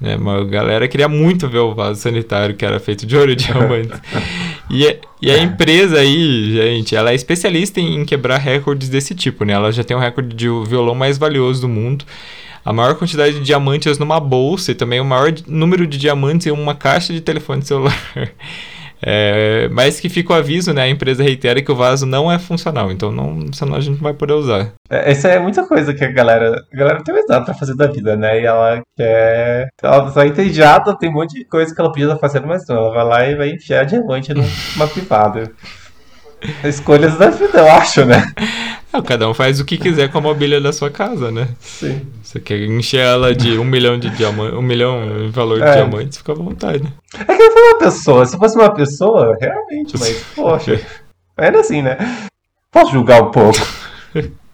Né? 0.00 0.14
Uma 0.14 0.44
galera 0.44 0.86
queria 0.86 1.08
muito 1.08 1.48
ver 1.48 1.58
o 1.58 1.74
vaso 1.74 2.00
sanitário 2.00 2.54
que 2.54 2.64
era 2.64 2.78
feito 2.78 3.04
de 3.04 3.16
ouro 3.16 3.32
e 3.32 3.34
diamante. 3.36 4.00
e, 4.70 4.86
a, 4.86 4.96
e 5.20 5.30
a 5.32 5.38
empresa 5.42 5.98
aí, 5.98 6.52
gente, 6.52 6.94
ela 6.94 7.10
é 7.10 7.16
especialista 7.16 7.80
em 7.80 8.04
quebrar 8.04 8.38
recordes 8.38 8.88
desse 8.88 9.16
tipo, 9.16 9.44
né? 9.44 9.52
Ela 9.52 9.72
já 9.72 9.82
tem 9.82 9.96
o 9.96 10.00
recorde 10.00 10.32
de 10.36 10.46
violão 10.68 10.94
mais 10.94 11.18
valioso 11.18 11.62
do 11.62 11.68
mundo 11.68 12.04
a 12.66 12.72
maior 12.72 12.96
quantidade 12.96 13.34
de 13.34 13.44
diamantes 13.44 13.96
numa 13.96 14.18
bolsa 14.18 14.72
e 14.72 14.74
também 14.74 15.00
o 15.00 15.04
maior 15.04 15.32
número 15.46 15.86
de 15.86 15.96
diamantes 15.96 16.48
em 16.48 16.50
uma 16.50 16.74
caixa 16.74 17.12
de 17.12 17.20
telefone 17.20 17.62
celular. 17.62 17.96
É, 19.02 19.68
mas 19.72 20.00
que 20.00 20.08
fica 20.08 20.32
o 20.32 20.36
aviso, 20.36 20.72
né? 20.72 20.84
A 20.84 20.88
empresa 20.88 21.22
reitera 21.22 21.60
que 21.60 21.70
o 21.70 21.76
vaso 21.76 22.06
não 22.06 22.32
é 22.32 22.38
funcional, 22.38 22.90
então 22.90 23.12
não, 23.12 23.52
senão 23.52 23.74
a 23.74 23.80
gente 23.80 23.96
não 23.96 24.02
vai 24.02 24.14
poder 24.14 24.32
usar. 24.32 24.72
É, 24.88 25.10
essa 25.10 25.28
é 25.28 25.38
muita 25.38 25.66
coisa 25.66 25.92
que 25.92 26.02
a 26.02 26.10
galera. 26.10 26.64
A 26.72 26.76
galera 26.76 27.04
tem 27.04 27.14
mais 27.14 27.26
nada 27.28 27.44
pra 27.44 27.52
fazer 27.52 27.76
da 27.76 27.86
vida, 27.86 28.16
né? 28.16 28.40
E 28.40 28.46
ela 28.46 28.82
quer. 28.96 29.68
Ela 29.82 30.10
tá 30.10 30.26
entediada, 30.26 30.96
tem 30.96 31.10
um 31.10 31.12
monte 31.12 31.34
de 31.34 31.44
coisa 31.44 31.74
que 31.74 31.80
ela 31.80 31.90
podia 31.90 32.06
estar 32.06 32.18
fazendo, 32.18 32.46
mas 32.46 32.66
não. 32.66 32.76
Ela 32.76 32.94
vai 32.94 33.04
lá 33.04 33.26
e 33.26 33.36
vai 33.36 33.50
enfiar 33.50 33.84
diamante 33.84 34.32
numa 34.32 34.88
privada. 34.88 35.52
Escolhas 36.64 37.16
da 37.16 37.30
vida, 37.30 37.58
eu 37.58 37.70
acho, 37.70 38.04
né? 38.04 38.32
Não, 38.92 39.02
cada 39.02 39.28
um 39.28 39.34
faz 39.34 39.60
o 39.60 39.64
que 39.64 39.76
quiser 39.76 40.10
com 40.10 40.18
a 40.18 40.20
mobília 40.20 40.60
da 40.60 40.72
sua 40.72 40.90
casa, 40.90 41.30
né? 41.30 41.48
Sim. 41.60 42.06
Você 42.22 42.40
quer 42.40 42.58
encher 42.62 43.00
ela 43.00 43.34
de 43.34 43.58
um 43.58 43.64
milhão 43.64 43.98
de 43.98 44.08
diamantes, 44.10 44.58
um 44.58 44.62
milhão 44.62 45.26
em 45.26 45.30
valor 45.30 45.58
de 45.58 45.66
é. 45.66 45.74
diamantes, 45.74 46.18
fica 46.18 46.32
à 46.32 46.34
vontade. 46.34 46.92
É 47.14 47.24
que 47.24 47.42
eu 47.42 47.52
fui 47.52 47.62
uma 47.62 47.78
pessoa, 47.78 48.26
se 48.26 48.38
fosse 48.38 48.56
uma 48.56 48.72
pessoa, 48.72 49.36
realmente, 49.40 49.98
mas, 49.98 50.24
poxa, 50.34 50.80
era 51.36 51.60
assim, 51.60 51.82
né? 51.82 51.98
Posso 52.70 52.92
julgar 52.92 53.22
um 53.22 53.30
pouco. 53.30 53.58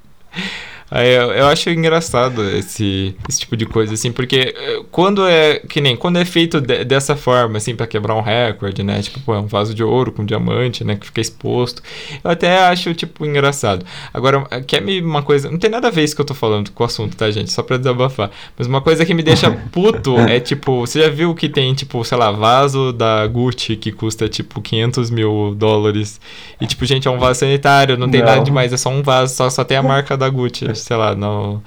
Aí 0.95 1.09
eu, 1.09 1.33
eu, 1.33 1.47
acho 1.47 1.71
engraçado 1.71 2.47
esse, 2.51 3.17
esse 3.27 3.41
tipo 3.41 3.57
de 3.57 3.65
coisa, 3.65 3.95
assim, 3.95 4.13
porque 4.13 4.55
eh, 4.55 4.83
quando 4.91 5.27
é, 5.27 5.59
que 5.61 5.81
nem, 5.81 5.97
quando 5.97 6.19
é 6.19 6.25
feito 6.27 6.61
de, 6.61 6.85
dessa 6.85 7.17
forma, 7.17 7.57
assim, 7.57 7.75
para 7.75 7.87
quebrar 7.87 8.15
um 8.15 8.21
recorde, 8.21 8.83
né, 8.83 9.01
tipo, 9.01 9.19
pô, 9.21 9.35
é 9.35 9.39
um 9.39 9.47
vaso 9.47 9.75
de 9.75 9.83
ouro 9.83 10.13
com 10.13 10.23
diamante, 10.23 10.85
né, 10.85 10.95
que 10.97 11.07
fica 11.07 11.23
exposto, 11.23 11.83
eu 12.23 12.31
até 12.31 12.59
acho, 12.67 12.93
tipo, 12.93 13.25
engraçado. 13.25 13.87
Agora, 14.13 14.43
quer 14.67 14.83
me 14.83 15.01
uma 15.01 15.23
coisa, 15.23 15.51
não 15.51 15.59
tem 15.59 15.71
nada 15.71 15.89
a 15.89 15.91
ver 15.91 16.05
isso 16.05 16.15
que 16.15 16.21
eu 16.21 16.27
tô 16.27 16.35
falando 16.35 16.71
com 16.71 16.83
o 16.83 16.87
assunto, 16.87 17.17
tá, 17.17 17.31
gente, 17.31 17.51
só 17.51 17.63
pra 17.63 17.79
desabafar, 17.79 18.31
mas 18.59 18.67
uma 18.67 18.83
coisa 18.83 19.07
que 19.07 19.15
me 19.15 19.23
deixa 19.23 19.51
puto 19.73 20.19
é, 20.19 20.41
tipo, 20.41 20.81
você 20.81 21.01
já 21.01 21.09
viu 21.09 21.35
que 21.35 21.49
tem, 21.49 21.73
tipo, 21.73 22.05
sei 22.05 22.19
lá, 22.19 22.31
vaso 22.31 22.93
da 22.93 23.27
Gucci 23.27 23.77
que 23.77 23.93
custa, 23.93 24.29
tipo, 24.29 24.61
500 24.61 25.09
mil 25.09 25.55
dólares, 25.57 26.21
e, 26.61 26.67
tipo, 26.67 26.85
gente, 26.85 27.09
é 27.09 27.11
um 27.11 27.19
vaso 27.19 27.41
sanitário, 27.41 27.97
não 27.97 28.11
tem 28.11 28.21
não. 28.21 28.29
nada 28.29 28.43
demais, 28.43 28.75
é 28.75 28.77
só 28.77 28.91
um 28.91 29.03
vaso, 29.03 29.35
só, 29.35 29.49
só 29.49 29.65
tem 29.65 29.79
a 29.79 29.83
marca 29.83 30.19
da 30.19 30.29
Gucci 30.29 30.82
sei 30.83 30.97
lá, 30.97 31.15
no, 31.15 31.63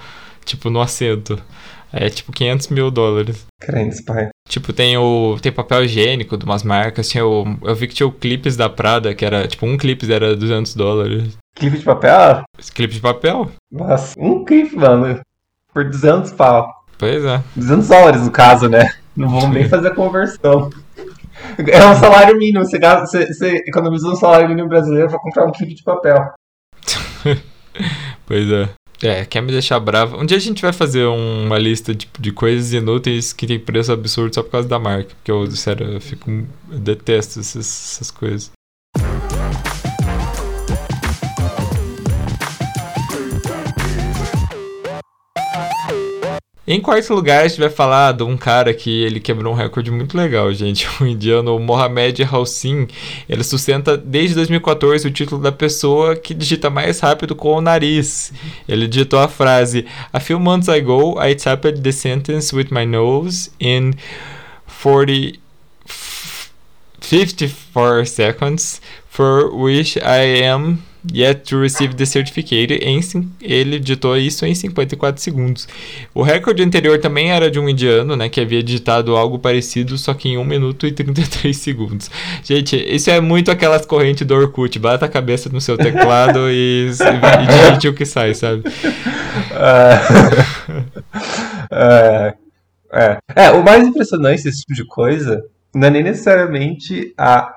tipo, 0.45 0.69
no 0.69 0.81
assento. 0.81 1.41
É 1.97 2.09
tipo 2.09 2.33
500 2.33 2.67
mil 2.69 2.91
dólares. 2.91 3.45
Crentes, 3.61 4.03
pai. 4.03 4.27
Tipo, 4.49 4.73
tem 4.73 4.97
o 4.97 5.37
tem 5.41 5.49
papel 5.49 5.85
higiênico 5.85 6.37
de 6.37 6.43
umas 6.43 6.61
marcas. 6.61 7.07
Tinha 7.07 7.25
o, 7.25 7.45
eu 7.61 7.73
vi 7.73 7.87
que 7.87 7.93
tinha 7.93 8.05
o 8.05 8.11
clipes 8.11 8.57
da 8.57 8.69
Prada, 8.69 9.15
que 9.15 9.23
era, 9.23 9.47
tipo, 9.47 9.65
um 9.65 9.77
clipes 9.77 10.09
era 10.09 10.35
200 10.35 10.75
dólares. 10.75 11.37
Clipe 11.55 11.77
de 11.77 11.85
papel? 11.85 12.43
Clipe 12.73 12.93
de 12.95 12.99
papel. 12.99 13.49
Nossa, 13.71 14.13
um 14.19 14.43
clipe, 14.43 14.75
mano. 14.75 15.21
Por 15.73 15.85
200 15.85 16.31
pau. 16.33 16.69
Pois 16.97 17.23
é. 17.23 17.41
200 17.55 17.87
dólares, 17.87 18.21
no 18.23 18.31
caso, 18.31 18.67
né? 18.67 18.91
Não 19.15 19.29
vamos 19.29 19.51
nem 19.51 19.69
fazer 19.69 19.87
a 19.87 19.95
conversão. 19.95 20.69
É 21.57 21.85
um 21.85 21.95
salário 21.95 22.37
mínimo. 22.37 22.65
Você, 22.65 22.77
você, 22.77 23.27
você 23.27 23.63
economiza 23.65 24.07
um 24.07 24.15
salário 24.15 24.49
mínimo 24.49 24.67
brasileiro 24.67 25.09
pra 25.09 25.19
comprar 25.19 25.45
um 25.45 25.51
clipe 25.51 25.75
de 25.75 25.83
papel. 25.83 26.33
pois 28.27 28.51
é. 28.51 28.69
É, 29.01 29.25
quer 29.25 29.41
me 29.41 29.51
deixar 29.51 29.79
bravo. 29.79 30.17
Um 30.17 30.25
dia 30.25 30.37
a 30.37 30.41
gente 30.41 30.61
vai 30.61 30.71
fazer 30.71 31.05
uma 31.05 31.57
lista 31.57 31.93
de, 31.93 32.07
de 32.19 32.31
coisas 32.31 32.73
inúteis 32.73 33.33
que 33.33 33.45
tem 33.45 33.59
preço 33.59 33.91
absurdo 33.91 34.33
só 34.33 34.41
por 34.41 34.51
causa 34.51 34.67
da 34.67 34.79
marca. 34.79 35.09
Porque 35.15 35.31
eu, 35.31 35.49
sério, 35.51 35.87
eu 35.87 36.01
fico. 36.01 36.29
Eu 36.29 36.79
detesto 36.79 37.39
essas, 37.39 37.55
essas 37.55 38.11
coisas. 38.11 38.54
Em 46.67 46.81
quarto 46.81 47.13
lugar, 47.13 47.43
a 47.43 47.47
gente 47.47 47.59
vai 47.59 47.69
falar 47.69 48.11
de 48.11 48.23
um 48.23 48.35
cara 48.35 48.73
que 48.73 49.03
ele 49.03 49.19
quebrou 49.19 49.53
um 49.53 49.55
recorde 49.55 49.91
muito 49.91 50.17
legal, 50.17 50.51
gente. 50.51 50.87
O 50.99 51.05
indiano 51.05 51.59
Mohamed 51.59 52.23
Halsin. 52.23 52.87
Ele 53.29 53.43
sustenta 53.43 53.95
desde 53.95 54.33
2014 54.33 55.07
o 55.07 55.11
título 55.11 55.39
da 55.39 55.51
pessoa 55.51 56.15
que 56.15 56.33
digita 56.33 56.69
mais 56.71 56.99
rápido 56.99 57.35
com 57.35 57.53
o 57.53 57.61
nariz. 57.61 58.33
Ele 58.67 58.87
digitou 58.87 59.19
a 59.19 59.27
frase: 59.27 59.85
A 60.11 60.19
few 60.19 60.39
months 60.39 60.67
ago, 60.67 61.21
I 61.21 61.35
typed 61.35 61.81
the 61.81 61.91
sentence 61.91 62.55
with 62.55 62.69
my 62.71 62.85
nose 62.85 63.51
in 63.59 63.93
40. 64.65 65.39
54 66.99 68.07
seconds, 68.07 68.81
for 69.07 69.53
which 69.53 69.99
I 69.99 70.43
am 70.43 70.79
Yet 71.13 71.49
to 71.49 71.59
receive 71.59 71.95
the 71.95 72.05
certificate. 72.05 72.73
Em, 72.81 72.99
ele 73.41 73.79
digitou 73.79 74.17
isso 74.17 74.45
em 74.45 74.55
54 74.55 75.21
segundos. 75.21 75.67
O 76.13 76.21
recorde 76.21 76.63
anterior 76.63 76.99
também 76.99 77.31
era 77.31 77.49
de 77.49 77.59
um 77.59 77.67
indiano, 77.69 78.15
né? 78.15 78.29
Que 78.29 78.41
havia 78.41 78.63
digitado 78.63 79.15
algo 79.15 79.39
parecido, 79.39 79.97
só 79.97 80.13
que 80.13 80.29
em 80.29 80.37
1 80.37 80.43
minuto 80.43 80.87
e 80.87 80.91
33 80.91 81.55
segundos. 81.55 82.09
Gente, 82.43 82.75
isso 82.75 83.09
é 83.09 83.19
muito 83.19 83.51
aquelas 83.51 83.85
correntes 83.85 84.25
do 84.25 84.35
Orkut. 84.35 84.77
Bata 84.79 85.05
a 85.05 85.09
cabeça 85.09 85.49
no 85.49 85.61
seu 85.61 85.77
teclado 85.77 86.49
e, 86.49 86.89
e, 86.89 86.91
e 87.43 87.47
digite 87.67 87.87
o 87.87 87.93
que 87.93 88.05
sai, 88.05 88.33
sabe? 88.33 88.63
é, 91.71 92.33
é, 92.91 93.17
é, 93.35 93.51
o 93.51 93.63
mais 93.63 93.87
impressionante 93.87 94.43
desse 94.43 94.61
tipo 94.61 94.73
de 94.73 94.85
coisa 94.85 95.43
não 95.73 95.87
é 95.87 95.91
nem 95.91 96.03
necessariamente 96.03 97.13
a, 97.17 97.53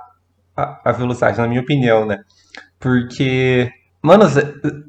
a, 0.57 0.81
a 0.85 0.93
velocidade, 0.93 1.39
na 1.39 1.47
minha 1.47 1.61
opinião, 1.61 2.05
né? 2.05 2.19
Porque, 2.79 3.71
mano, 4.03 4.25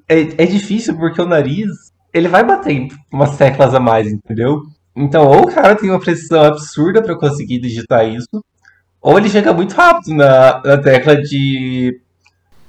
é, 0.08 0.20
é 0.20 0.46
difícil 0.46 0.96
porque 0.98 1.22
o 1.22 1.28
nariz, 1.28 1.70
ele 2.14 2.28
vai 2.28 2.44
bater 2.44 2.88
umas 3.12 3.38
teclas 3.38 3.74
a 3.74 3.80
mais, 3.80 4.12
entendeu? 4.12 4.64
Então, 4.96 5.26
ou 5.28 5.44
o 5.44 5.54
cara 5.54 5.76
tem 5.76 5.90
uma 5.90 6.00
precisão 6.00 6.44
absurda 6.44 7.02
para 7.02 7.18
conseguir 7.18 7.60
digitar 7.60 8.08
isso, 8.08 8.44
ou 9.02 9.18
ele 9.18 9.30
chega 9.30 9.54
muito 9.54 9.74
rápido 9.74 10.14
na, 10.14 10.62
na 10.64 10.78
tecla 10.78 11.16
de, 11.16 12.00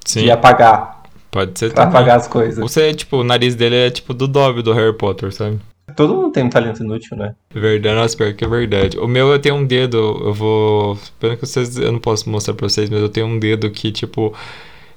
Sim. 0.05 0.23
de 0.23 0.31
apagar. 0.31 1.01
Pode 1.29 1.57
ser 1.57 1.73
pra 1.73 1.85
também. 1.85 1.99
apagar 1.99 2.17
as 2.17 2.27
coisas. 2.27 2.59
Você, 2.59 2.93
tipo, 2.93 3.17
o 3.17 3.23
nariz 3.23 3.55
dele 3.55 3.75
é 3.75 3.89
tipo 3.89 4.13
do 4.13 4.27
Dobby 4.27 4.61
do 4.61 4.73
Harry 4.73 4.95
Potter, 4.97 5.31
sabe? 5.33 5.59
Todo 5.95 6.15
mundo 6.15 6.31
tem 6.31 6.43
um 6.43 6.49
talento 6.49 6.83
inútil, 6.83 7.17
né? 7.17 7.35
Verdade, 7.53 7.95
nossa, 7.95 8.15
pior 8.15 8.33
que 8.33 8.45
é 8.45 8.47
verdade. 8.47 8.97
O 8.97 9.07
meu 9.07 9.29
eu 9.29 9.39
tenho 9.39 9.55
um 9.55 9.65
dedo, 9.65 9.97
eu 9.97 10.33
vou. 10.33 10.97
Pena 11.19 11.35
que 11.35 11.45
vocês. 11.45 11.77
Eu 11.77 11.91
não 11.91 11.99
posso 11.99 12.29
mostrar 12.29 12.53
pra 12.53 12.67
vocês, 12.67 12.89
mas 12.89 13.01
eu 13.01 13.09
tenho 13.09 13.27
um 13.27 13.37
dedo 13.37 13.69
que, 13.69 13.91
tipo 13.91 14.33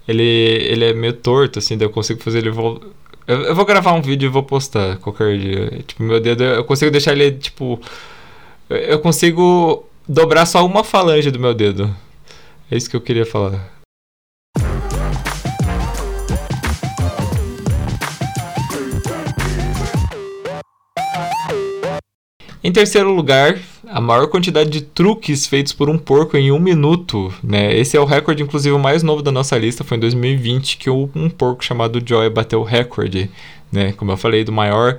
ele, 0.06 0.22
ele 0.22 0.84
é 0.84 0.92
meio 0.92 1.14
torto, 1.14 1.58
assim, 1.58 1.76
daí 1.76 1.86
eu 1.86 1.92
consigo 1.92 2.22
fazer 2.22 2.38
ele 2.38 2.50
voltar. 2.50 2.86
Eu, 3.26 3.40
eu, 3.42 3.54
vou 3.54 3.64
gravar 3.64 3.94
um 3.94 4.02
vídeo 4.02 4.26
e 4.26 4.30
vou 4.30 4.42
postar 4.42 4.98
qualquer 4.98 5.38
dia. 5.38 5.82
Tipo, 5.86 6.02
meu 6.02 6.20
dedo, 6.20 6.44
eu 6.44 6.64
consigo 6.64 6.90
deixar 6.90 7.12
ele, 7.12 7.32
tipo. 7.32 7.80
Eu 8.68 8.98
consigo 8.98 9.86
dobrar 10.06 10.46
só 10.46 10.64
uma 10.64 10.84
falange 10.84 11.30
do 11.30 11.40
meu 11.40 11.54
dedo. 11.54 11.94
É 12.70 12.76
isso 12.76 12.88
que 12.90 12.96
eu 12.96 13.00
queria 13.00 13.24
falar. 13.24 13.72
Em 22.62 22.72
terceiro 22.72 23.12
lugar, 23.12 23.58
a 23.88 24.00
maior 24.00 24.26
quantidade 24.28 24.70
de 24.70 24.80
truques 24.80 25.46
feitos 25.46 25.72
por 25.72 25.88
um 25.88 25.98
porco 25.98 26.36
em 26.36 26.50
um 26.50 26.58
minuto. 26.58 27.32
Né? 27.42 27.76
Esse 27.76 27.96
é 27.96 28.00
o 28.00 28.04
recorde, 28.04 28.42
inclusive, 28.42 28.76
mais 28.78 29.02
novo 29.02 29.22
da 29.22 29.30
nossa 29.30 29.56
lista. 29.56 29.84
Foi 29.84 29.96
em 29.96 30.00
2020 30.00 30.76
que 30.76 30.90
um 30.90 31.30
porco 31.30 31.64
chamado 31.64 32.02
Joy 32.04 32.30
bateu 32.30 32.60
o 32.60 32.64
recorde. 32.64 33.30
Né? 33.70 33.92
Como 33.92 34.10
eu 34.12 34.16
falei, 34.16 34.44
do 34.44 34.52
maior 34.52 34.98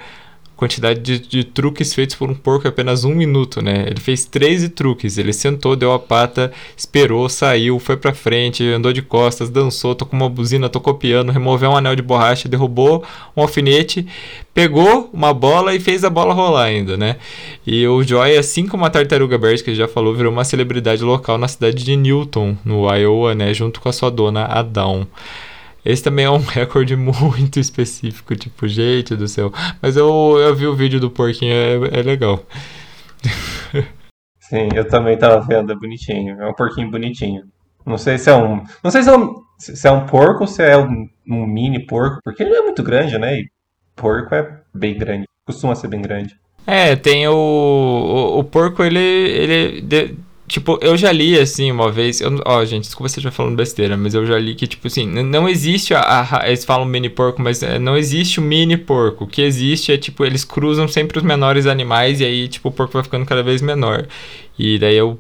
quantidade 0.56 1.00
de, 1.02 1.20
de, 1.20 1.44
truques 1.44 1.94
feitos 1.94 2.16
por 2.16 2.30
um 2.30 2.34
porco 2.34 2.66
em 2.66 2.70
apenas 2.70 3.04
um 3.04 3.14
minuto, 3.14 3.62
né? 3.62 3.86
Ele 3.88 4.00
fez 4.00 4.26
13 4.26 4.70
truques. 4.70 5.18
Ele 5.18 5.34
sentou, 5.34 5.76
deu 5.76 5.92
a 5.92 6.00
pata, 6.00 6.52
esperou, 6.76 7.28
saiu, 7.28 7.78
foi 7.80 7.98
pra 7.98 8.14
frente, 8.14 8.64
andou 8.64 8.94
de 8.94 9.02
costas, 9.02 9.50
dançou, 9.50 9.94
tocou 9.94 10.18
uma 10.18 10.30
buzina, 10.30 10.70
tocou 10.70 10.96
piano, 10.96 11.32
removeu 11.32 11.72
um 11.72 11.78
anel 11.78 11.96
de 11.96 12.02
borracha, 12.02 12.48
derrubou 12.48 13.04
um 13.36 13.42
alfinete, 13.42 14.08
pegou 14.54 15.10
uma 15.14 15.34
bola 15.34 15.76
e 15.76 15.80
fez 15.80 16.04
a 16.04 16.10
bola 16.10 16.34
rolar 16.34 16.66
ainda, 16.66 16.96
né? 16.96 17.18
E 17.68 17.86
o 17.88 18.02
Joy, 18.02 18.38
assim 18.38 18.68
como 18.68 18.86
a 18.86 18.90
Tartaruga 18.90 19.38
Bird, 19.38 19.64
que 19.64 19.76
já 19.76 19.88
falou, 19.88 20.16
virou 20.16 20.32
uma 20.32 20.46
celebridade 20.46 21.04
local 21.04 21.38
na 21.38 21.48
cidade 21.48 21.84
de 21.84 21.96
Newton, 21.96 22.56
no 22.64 22.90
Iowa, 22.94 23.36
né? 23.36 23.54
Junto 23.54 23.82
com 23.82 23.90
a 23.90 23.94
sua 23.94 24.10
dona, 24.10 24.46
a 24.46 24.62
Dawn. 24.62 25.06
Esse 25.86 26.04
também 26.04 26.26
é 26.26 26.30
um 26.30 26.40
recorde 26.44 26.96
muito 26.96 27.60
específico, 27.60 28.36
tipo, 28.36 28.68
gente 28.68 29.16
do 29.16 29.28
céu. 29.28 29.54
Mas 29.82 29.96
eu, 29.96 30.38
eu 30.40 30.56
vi 30.56 30.66
o 30.66 30.76
vídeo 30.76 31.00
do 31.00 31.12
porquinho, 31.12 31.54
é, 31.54 32.00
é 32.00 32.02
legal. 32.02 32.44
Sim, 34.40 34.70
eu 34.76 34.88
também 34.88 35.18
tava 35.18 35.42
vendo, 35.42 35.72
é 35.72 35.76
bonitinho. 35.76 36.42
É 36.42 36.48
um 36.48 36.54
porquinho 36.54 36.90
bonitinho. 36.90 37.44
Não 37.86 37.98
sei 37.98 38.18
se 38.18 38.30
é 38.30 38.36
um. 38.36 38.64
Não 38.84 38.90
sei 38.90 39.04
se 39.04 39.10
é 39.10 39.18
um, 39.18 39.36
se 39.60 39.88
é 39.88 39.92
um 39.92 40.06
porco 40.06 40.42
ou 40.42 40.48
se 40.48 40.64
é 40.64 40.78
um, 40.78 41.08
um 41.28 41.46
mini 41.46 41.86
porco, 41.86 42.20
porque 42.24 42.44
ele 42.44 42.56
é 42.56 42.62
muito 42.62 42.82
grande, 42.84 43.18
né? 43.18 43.40
E 43.40 43.50
porco 43.96 44.34
é 44.34 44.60
bem 44.74 44.98
grande. 44.98 45.26
Costuma 45.46 45.76
ser 45.76 45.88
bem 45.88 46.02
grande. 46.02 46.36
É, 46.66 46.96
tem 46.96 47.28
o. 47.28 47.34
O, 47.34 48.40
o 48.40 48.44
porco, 48.44 48.84
ele. 48.84 49.00
ele 49.00 49.82
de, 49.82 50.16
tipo, 50.48 50.78
eu 50.82 50.96
já 50.98 51.12
li 51.12 51.38
assim 51.40 51.72
uma 51.72 51.92
vez. 51.92 52.22
Eu, 52.22 52.40
ó, 52.46 52.64
gente, 52.66 52.84
desculpa 52.84 53.10
se 53.10 53.18
eu 53.18 53.22
estiver 53.22 53.36
falando 53.36 53.56
besteira, 53.56 53.98
mas 53.98 54.14
eu 54.14 54.26
já 54.26 54.38
li 54.40 54.56
que, 54.56 54.68
tipo 54.68 54.88
assim, 54.88 55.06
não 55.06 55.48
existe 55.50 55.94
a. 55.94 56.28
a 56.42 56.48
eles 56.48 56.66
falam 56.66 56.86
mini 56.86 57.10
porco, 57.10 57.42
mas 57.42 57.64
é, 57.64 57.80
não 57.80 57.98
existe 57.98 58.40
o 58.40 58.44
mini 58.44 58.78
porco. 58.78 59.26
O 59.26 59.28
que 59.28 59.42
existe 59.42 59.92
é, 59.92 59.98
tipo, 59.98 60.26
eles 60.26 60.44
cruzam 60.44 60.88
sempre 60.88 61.18
os 61.18 61.24
menores 61.24 61.66
animais 61.66 62.22
e 62.22 62.26
aí, 62.26 62.48
tipo, 62.48 62.70
o 62.70 62.72
porco 62.72 62.94
vai 62.94 63.04
ficando 63.04 63.26
cada 63.26 63.44
vez 63.44 63.62
menor. 63.62 64.08
E 64.58 64.80
daí 64.80 64.96
eu 64.96 65.20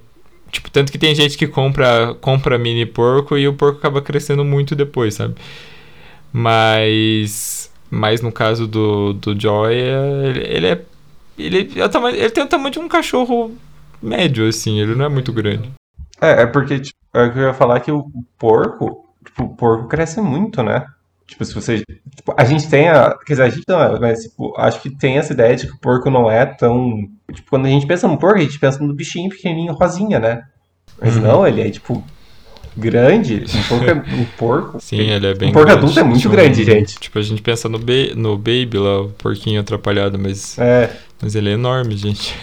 Tipo, 0.55 0.71
tanto 0.71 0.89
que 0.89 0.97
tem 0.97 1.13
gente 1.13 1.37
que 1.37 1.47
compra, 1.47 2.15
compra 2.21 2.57
mini 2.57 2.85
porco 2.85 3.37
e 3.37 3.45
o 3.45 3.53
porco 3.53 3.77
acaba 3.79 4.01
crescendo 4.01 4.45
muito 4.45 4.73
depois, 4.73 5.15
sabe? 5.15 5.35
Mas. 6.31 7.69
Mas 7.89 8.21
no 8.21 8.31
caso 8.31 8.67
do, 8.67 9.13
do 9.13 9.39
Joy, 9.39 9.73
ele, 9.75 10.43
ele 10.47 10.67
é. 10.67 10.81
Ele, 11.37 11.71
é 11.75 11.87
tamanho, 11.89 12.15
ele 12.15 12.29
tem 12.29 12.43
o 12.43 12.47
tamanho 12.47 12.71
de 12.71 12.79
um 12.79 12.87
cachorro 12.87 13.53
médio, 14.05 14.47
assim, 14.47 14.79
ele 14.79 14.95
não 14.95 15.05
é 15.05 15.09
muito 15.09 15.33
grande. 15.33 15.71
É, 16.21 16.43
é 16.43 16.45
porque, 16.45 16.79
tipo, 16.79 16.99
é 17.13 17.29
que 17.29 17.39
eu 17.39 17.43
ia 17.43 17.53
falar 17.53 17.79
que 17.79 17.91
o 17.91 18.09
porco, 18.37 19.05
tipo, 19.25 19.43
o 19.43 19.55
porco 19.55 19.87
cresce 19.87 20.21
muito, 20.21 20.63
né? 20.63 20.85
Tipo, 21.27 21.43
se 21.43 21.53
você. 21.53 21.83
Tipo, 22.15 22.33
a 22.37 22.45
gente 22.45 22.69
tem 22.69 22.87
a. 22.87 23.17
Quer 23.25 23.33
dizer, 23.33 23.43
a 23.43 23.49
gente 23.49 23.63
não, 23.67 23.99
mas 23.99 24.23
tipo, 24.23 24.53
acho 24.57 24.81
que 24.81 24.89
tem 24.89 25.17
essa 25.17 25.33
ideia 25.33 25.55
de 25.55 25.67
que 25.67 25.73
o 25.73 25.79
porco 25.79 26.09
não 26.09 26.29
é 26.29 26.45
tão. 26.45 27.09
Tipo, 27.33 27.49
quando 27.49 27.65
a 27.65 27.69
gente 27.69 27.87
pensa 27.87 28.07
no 28.07 28.17
porco, 28.17 28.39
a 28.39 28.43
gente 28.43 28.59
pensa 28.59 28.83
no 28.83 28.93
bichinho 28.93 29.29
pequenininho 29.29 29.73
rosinha, 29.73 30.19
né? 30.19 30.43
Mas 31.01 31.15
uhum. 31.15 31.23
não, 31.23 31.47
ele 31.47 31.61
é 31.61 31.69
tipo. 31.71 32.03
Grande, 32.77 33.45
um 33.55 33.63
porco, 33.63 33.85
é, 33.85 33.93
um 34.15 34.25
porco. 34.37 34.79
Sim, 34.81 34.97
ele 34.97 35.27
é 35.27 35.33
bem 35.33 35.49
Um 35.49 35.53
porco 35.53 35.67
grande. 35.67 35.83
adulto 35.83 35.99
é 35.99 36.03
muito 36.03 36.21
tipo, 36.21 36.33
grande, 36.33 36.63
gente. 36.63 36.95
Tipo, 36.99 37.19
a 37.19 37.21
gente 37.21 37.41
pensa 37.41 37.69
no, 37.69 37.79
ba 37.79 37.93
no 38.15 38.37
Baby 38.37 38.77
lá, 38.77 39.01
o 39.01 39.09
porquinho 39.09 39.61
atrapalhado, 39.61 40.19
mas. 40.19 40.57
É. 40.59 40.91
Mas 41.21 41.35
ele 41.35 41.49
é 41.49 41.53
enorme, 41.53 41.95
gente. 41.97 42.35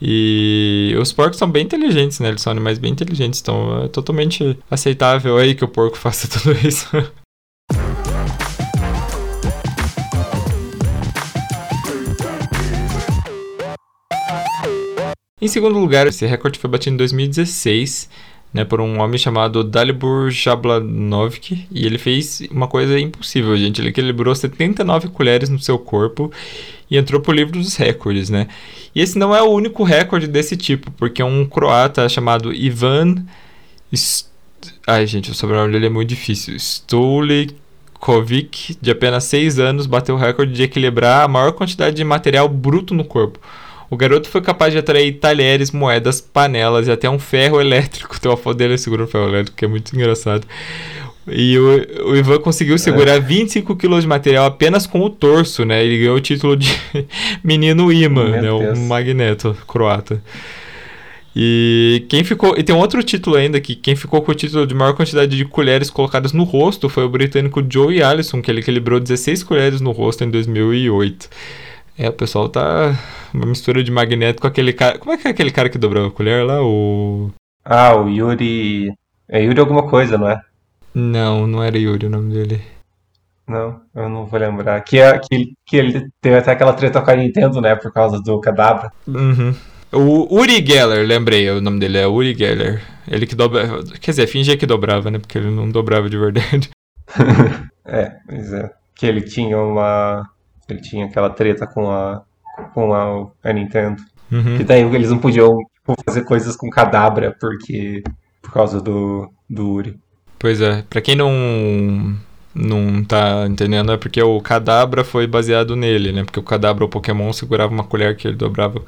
E 0.00 0.96
os 0.98 1.12
porcos 1.12 1.38
são 1.38 1.50
bem 1.50 1.64
inteligentes, 1.64 2.18
né? 2.18 2.28
Eles 2.28 2.40
são 2.40 2.50
animais 2.50 2.78
bem 2.78 2.90
inteligentes, 2.90 3.40
então 3.40 3.84
é 3.84 3.88
totalmente 3.88 4.58
aceitável 4.70 5.36
aí 5.36 5.54
que 5.54 5.64
o 5.64 5.68
porco 5.68 5.96
faça 5.98 6.26
tudo 6.26 6.56
isso. 6.66 6.88
Em 15.40 15.48
segundo 15.48 15.76
lugar, 15.78 16.06
esse 16.06 16.24
recorde 16.24 16.58
foi 16.58 16.70
batido 16.70 16.94
em 16.94 16.96
2016, 16.96 18.08
né, 18.52 18.64
por 18.64 18.80
um 18.80 19.00
homem 19.00 19.18
chamado 19.18 19.64
Dalibor 19.64 20.30
Jablanovich, 20.30 21.66
e 21.70 21.86
ele 21.86 21.98
fez 21.98 22.42
uma 22.50 22.68
coisa 22.68 22.98
impossível, 22.98 23.56
gente. 23.56 23.80
Ele 23.80 23.88
equilibrou 23.88 24.34
79 24.34 25.08
colheres 25.08 25.48
no 25.48 25.58
seu 25.58 25.78
corpo 25.78 26.30
e 26.90 26.98
entrou 26.98 27.20
pro 27.20 27.32
livro 27.32 27.58
dos 27.58 27.76
recordes, 27.76 28.28
né? 28.28 28.48
E 28.94 29.00
esse 29.00 29.18
não 29.18 29.34
é 29.34 29.42
o 29.42 29.50
único 29.50 29.84
recorde 29.84 30.26
desse 30.26 30.56
tipo, 30.56 30.90
porque 30.92 31.22
um 31.22 31.46
croata 31.46 32.08
chamado 32.08 32.52
Ivan 32.52 33.24
Ai, 34.86 35.06
gente, 35.06 35.30
o 35.30 35.34
sobrenome 35.34 35.72
dele 35.72 35.86
é 35.86 35.90
muito 35.90 36.08
difícil. 36.08 36.56
Stolikovic, 36.56 38.76
de 38.80 38.90
apenas 38.90 39.24
6 39.24 39.58
anos, 39.58 39.86
bateu 39.86 40.14
o 40.14 40.18
recorde 40.18 40.52
de 40.52 40.62
equilibrar 40.62 41.24
a 41.24 41.28
maior 41.28 41.52
quantidade 41.52 41.96
de 41.96 42.04
material 42.04 42.48
bruto 42.48 42.94
no 42.94 43.04
corpo. 43.04 43.38
O 43.92 43.96
garoto 43.96 44.26
foi 44.26 44.40
capaz 44.40 44.72
de 44.72 44.78
atrair 44.78 45.12
talheres, 45.18 45.70
moedas, 45.70 46.18
panelas 46.18 46.88
e 46.88 46.90
até 46.90 47.10
um 47.10 47.18
ferro 47.18 47.60
elétrico. 47.60 48.16
Tem 48.18 48.30
uma 48.30 48.38
foto 48.38 48.56
dele 48.56 48.78
segurando 48.78 49.06
um 49.06 49.10
ferro 49.10 49.28
elétrico, 49.28 49.54
que 49.54 49.66
é 49.66 49.68
muito 49.68 49.94
engraçado. 49.94 50.46
E 51.28 51.58
o, 51.58 52.08
o 52.08 52.16
Ivan 52.16 52.38
conseguiu 52.38 52.78
segurar 52.78 53.16
é. 53.16 53.20
25 53.20 53.76
quilos 53.76 54.04
de 54.04 54.08
material 54.08 54.46
apenas 54.46 54.86
com 54.86 54.98
o 55.02 55.10
torso, 55.10 55.66
né? 55.66 55.84
Ele 55.84 55.98
ganhou 55.98 56.16
o 56.16 56.20
título 56.22 56.56
de 56.56 56.74
menino 57.44 57.92
imã, 57.92 58.30
né? 58.30 58.50
Um 58.50 58.86
magneto 58.86 59.54
croata. 59.68 60.22
E 61.36 62.06
quem 62.08 62.24
ficou. 62.24 62.54
E 62.56 62.62
tem 62.62 62.74
um 62.74 62.78
outro 62.78 63.02
título 63.02 63.36
ainda 63.36 63.60
que 63.60 63.74
quem 63.76 63.94
ficou 63.94 64.22
com 64.22 64.32
o 64.32 64.34
título 64.34 64.66
de 64.66 64.74
maior 64.74 64.94
quantidade 64.94 65.36
de 65.36 65.44
colheres 65.44 65.90
colocadas 65.90 66.32
no 66.32 66.44
rosto 66.44 66.88
foi 66.88 67.04
o 67.04 67.10
britânico 67.10 67.62
Joey 67.68 68.02
Allison, 68.02 68.40
que 68.40 68.50
ele 68.50 68.60
equilibrou 68.60 68.98
16 68.98 69.42
colheres 69.42 69.82
no 69.82 69.90
rosto 69.90 70.24
em 70.24 70.30
2008. 70.30 71.28
É, 71.98 72.08
o 72.08 72.12
pessoal 72.12 72.48
tá 72.48 72.96
uma 73.32 73.46
mistura 73.46 73.82
de 73.82 73.90
magneto 73.90 74.40
com 74.40 74.46
aquele 74.46 74.72
cara. 74.72 74.98
Como 74.98 75.12
é 75.12 75.16
que 75.16 75.28
é 75.28 75.30
aquele 75.30 75.50
cara 75.50 75.68
que 75.68 75.78
dobrou 75.78 76.06
a 76.06 76.10
colher 76.10 76.44
lá? 76.44 76.62
O. 76.62 77.30
Ah, 77.64 77.94
o 77.96 78.08
Yuri. 78.08 78.92
É 79.28 79.42
Yuri 79.42 79.60
alguma 79.60 79.88
coisa, 79.88 80.18
não 80.18 80.28
é? 80.28 80.40
Não, 80.94 81.46
não 81.46 81.62
era 81.62 81.78
Yuri 81.78 82.06
o 82.06 82.10
nome 82.10 82.32
dele. 82.32 82.62
Não, 83.46 83.80
eu 83.94 84.08
não 84.08 84.26
vou 84.26 84.38
lembrar. 84.38 84.80
Que, 84.82 84.98
é, 84.98 85.18
que, 85.18 85.52
que 85.66 85.76
ele 85.76 86.08
teve 86.20 86.36
até 86.36 86.52
aquela 86.52 86.72
treta 86.72 87.00
com 87.00 87.10
a 87.10 87.16
Nintendo, 87.16 87.60
né? 87.60 87.74
Por 87.74 87.92
causa 87.92 88.20
do 88.20 88.40
Cadabra. 88.40 88.90
Uhum. 89.06 89.54
O 89.92 90.38
Uri 90.38 90.64
Geller, 90.64 91.06
lembrei, 91.06 91.50
o 91.50 91.60
nome 91.60 91.78
dele 91.78 91.98
é 91.98 92.06
Uri 92.06 92.34
Geller. 92.34 92.82
Ele 93.06 93.26
que 93.26 93.34
dobra. 93.34 93.82
Quer 94.00 94.12
dizer, 94.12 94.26
fingia 94.26 94.56
que 94.56 94.64
dobrava, 94.64 95.10
né? 95.10 95.18
Porque 95.18 95.36
ele 95.36 95.50
não 95.50 95.68
dobrava 95.68 96.08
de 96.08 96.16
verdade. 96.16 96.70
é, 97.84 98.12
pois 98.26 98.52
é. 98.52 98.70
Que 98.94 99.06
ele 99.06 99.20
tinha 99.20 99.58
uma. 99.58 100.26
Ele 100.68 100.80
tinha 100.80 101.06
aquela 101.06 101.30
treta 101.30 101.66
com 101.66 101.90
a 101.90 102.22
com 102.74 102.92
a, 102.92 103.28
a 103.42 103.52
Nintendo. 103.52 104.02
Uhum. 104.30 104.56
Que 104.56 104.64
daí 104.64 104.82
eles 104.82 105.10
não 105.10 105.18
podiam 105.18 105.56
tipo, 105.58 105.94
fazer 106.04 106.24
coisas 106.24 106.56
com 106.56 106.70
Cadabra 106.70 107.36
porque 107.38 108.02
por 108.40 108.52
causa 108.52 108.80
do, 108.80 109.30
do 109.48 109.70
Uri. 109.70 109.98
Pois 110.38 110.60
é, 110.60 110.82
pra 110.88 111.00
quem 111.00 111.14
não 111.14 112.16
não 112.54 113.02
tá 113.02 113.46
entendendo 113.48 113.92
é 113.92 113.96
porque 113.96 114.22
o 114.22 114.40
Cadabra 114.40 115.04
foi 115.04 115.26
baseado 115.26 115.74
nele, 115.74 116.12
né? 116.12 116.24
Porque 116.24 116.40
o 116.40 116.42
Cadabra, 116.42 116.84
o 116.84 116.88
Pokémon, 116.88 117.32
segurava 117.32 117.72
uma 117.72 117.84
colher 117.84 118.16
que 118.16 118.28
ele 118.28 118.36
dobrava 118.36 118.82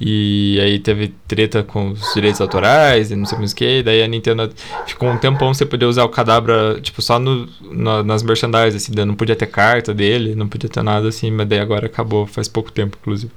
e 0.00 0.58
aí 0.60 0.78
teve 0.78 1.14
treta 1.28 1.62
com 1.62 1.90
os 1.90 2.14
direitos 2.14 2.40
autorais 2.40 3.10
e 3.10 3.16
não 3.16 3.24
sei 3.24 3.38
mais 3.38 3.52
o 3.52 3.56
que. 3.56 3.82
Daí 3.82 4.02
a 4.02 4.08
Nintendo 4.08 4.50
ficou 4.86 5.08
um 5.08 5.16
tempão 5.16 5.54
você 5.54 5.64
poder 5.64 5.86
usar 5.86 6.04
o 6.04 6.08
Cadabra, 6.08 6.80
tipo, 6.80 7.00
só 7.00 7.18
no, 7.18 7.48
no, 7.60 8.02
nas 8.02 8.22
merchandise, 8.22 8.76
assim. 8.76 8.92
Não 9.04 9.14
podia 9.14 9.36
ter 9.36 9.46
carta 9.46 9.94
dele, 9.94 10.34
não 10.34 10.48
podia 10.48 10.68
ter 10.68 10.82
nada 10.82 11.08
assim, 11.08 11.30
mas 11.30 11.46
daí 11.46 11.60
agora 11.60 11.86
acabou, 11.86 12.26
faz 12.26 12.48
pouco 12.48 12.72
tempo, 12.72 12.98
inclusive. 13.00 13.32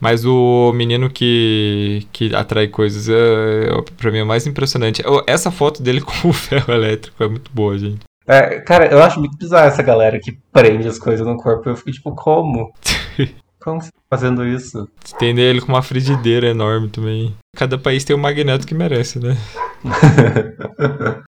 Mas 0.00 0.24
o 0.24 0.72
menino 0.74 1.08
que, 1.10 2.06
que 2.12 2.34
atrai 2.34 2.68
coisas, 2.68 3.08
é, 3.08 3.14
é, 3.14 3.82
pra 3.96 4.10
mim 4.10 4.18
é 4.18 4.22
o 4.22 4.26
mais 4.26 4.46
impressionante. 4.46 5.02
Essa 5.26 5.50
foto 5.50 5.82
dele 5.82 6.00
com 6.02 6.28
o 6.28 6.32
ferro 6.32 6.72
elétrico 6.72 7.22
é 7.22 7.28
muito 7.28 7.50
boa, 7.52 7.76
gente. 7.78 8.00
É, 8.28 8.60
cara, 8.60 8.86
eu 8.86 9.00
acho 9.02 9.20
muito 9.20 9.36
bizarro 9.36 9.68
essa 9.68 9.82
galera 9.82 10.18
que 10.18 10.36
prende 10.52 10.88
as 10.88 10.98
coisas 10.98 11.24
no 11.24 11.36
corpo. 11.36 11.68
Eu 11.68 11.76
fico 11.76 11.92
tipo, 11.92 12.14
como? 12.14 12.72
Como 13.66 13.82
você 13.82 13.90
tá 13.90 13.98
fazendo 14.08 14.46
isso? 14.46 14.88
Tem 15.18 15.36
ele 15.36 15.60
com 15.60 15.66
uma 15.66 15.82
frigideira 15.82 16.46
enorme 16.46 16.88
também. 16.88 17.34
Cada 17.56 17.76
país 17.76 18.04
tem 18.04 18.14
um 18.14 18.18
magneto 18.20 18.64
que 18.64 18.72
merece, 18.72 19.18
né? 19.18 19.36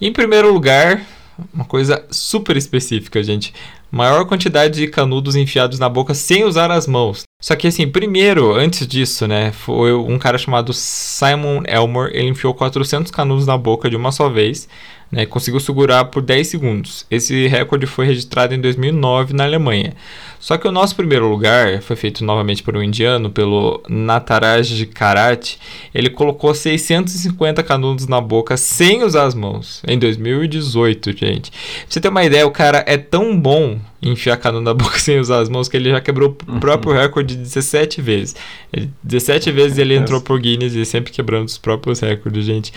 em 0.00 0.10
primeiro 0.14 0.50
lugar, 0.50 1.04
uma 1.52 1.64
coisa 1.64 2.04
super 2.10 2.56
específica, 2.56 3.22
gente. 3.22 3.52
Maior 3.90 4.24
quantidade 4.24 4.80
de 4.80 4.86
canudos 4.86 5.34
enfiados 5.34 5.78
na 5.78 5.88
boca 5.88 6.14
sem 6.14 6.44
usar 6.44 6.70
as 6.70 6.86
mãos. 6.86 7.24
Só 7.42 7.56
que 7.56 7.66
assim, 7.66 7.88
primeiro, 7.88 8.54
antes 8.54 8.86
disso, 8.86 9.26
né, 9.26 9.50
foi 9.50 9.92
um 9.92 10.18
cara 10.18 10.38
chamado 10.38 10.72
Simon 10.72 11.62
Elmore, 11.66 12.12
ele 12.14 12.28
enfiou 12.28 12.54
400 12.54 13.10
canudos 13.10 13.46
na 13.46 13.58
boca 13.58 13.90
de 13.90 13.96
uma 13.96 14.12
só 14.12 14.28
vez, 14.28 14.68
né, 15.10 15.26
conseguiu 15.26 15.60
segurar 15.60 16.04
por 16.06 16.22
10 16.22 16.46
segundos. 16.46 17.06
Esse 17.10 17.46
recorde 17.48 17.86
foi 17.86 18.06
registrado 18.06 18.54
em 18.54 18.60
2009 18.60 19.32
na 19.32 19.44
Alemanha. 19.44 19.94
Só 20.38 20.56
que 20.56 20.66
o 20.66 20.72
nosso 20.72 20.96
primeiro 20.96 21.28
lugar 21.28 21.82
foi 21.82 21.96
feito 21.96 22.24
novamente 22.24 22.62
por 22.62 22.76
um 22.76 22.82
indiano, 22.82 23.30
pelo 23.30 23.82
Nataraj 23.88 24.86
Karate. 24.86 25.58
Ele 25.94 26.08
colocou 26.08 26.54
650 26.54 27.62
canudos 27.62 28.06
na 28.06 28.20
boca 28.20 28.56
sem 28.56 29.02
usar 29.02 29.24
as 29.24 29.34
mãos, 29.34 29.82
em 29.86 29.98
2018, 29.98 31.12
gente. 31.16 31.50
Pra 31.50 31.58
você 31.88 32.00
ter 32.00 32.08
uma 32.08 32.24
ideia, 32.24 32.46
o 32.46 32.50
cara 32.50 32.82
é 32.86 32.96
tão 32.96 33.38
bom 33.38 33.78
enfiar 34.02 34.36
canudo 34.36 34.64
na 34.64 34.74
boca 34.74 34.98
sem 35.00 35.18
usar 35.18 35.40
as 35.40 35.48
mãos 35.48 35.68
que 35.68 35.76
ele 35.76 35.90
já 35.90 36.00
quebrou 36.00 36.36
o 36.46 36.52
uhum. 36.52 36.60
próprio 36.60 36.92
recorde 36.92 37.36
17 37.36 38.00
vezes. 38.00 38.36
Ele, 38.72 38.90
17 39.02 39.50
vezes 39.52 39.78
ele 39.78 39.94
entrou 39.94 40.20
por 40.20 40.38
Guinness 40.40 40.74
e 40.74 40.84
sempre 40.84 41.12
quebrando 41.12 41.48
os 41.48 41.58
próprios 41.58 42.00
recordes, 42.00 42.44
gente. 42.44 42.72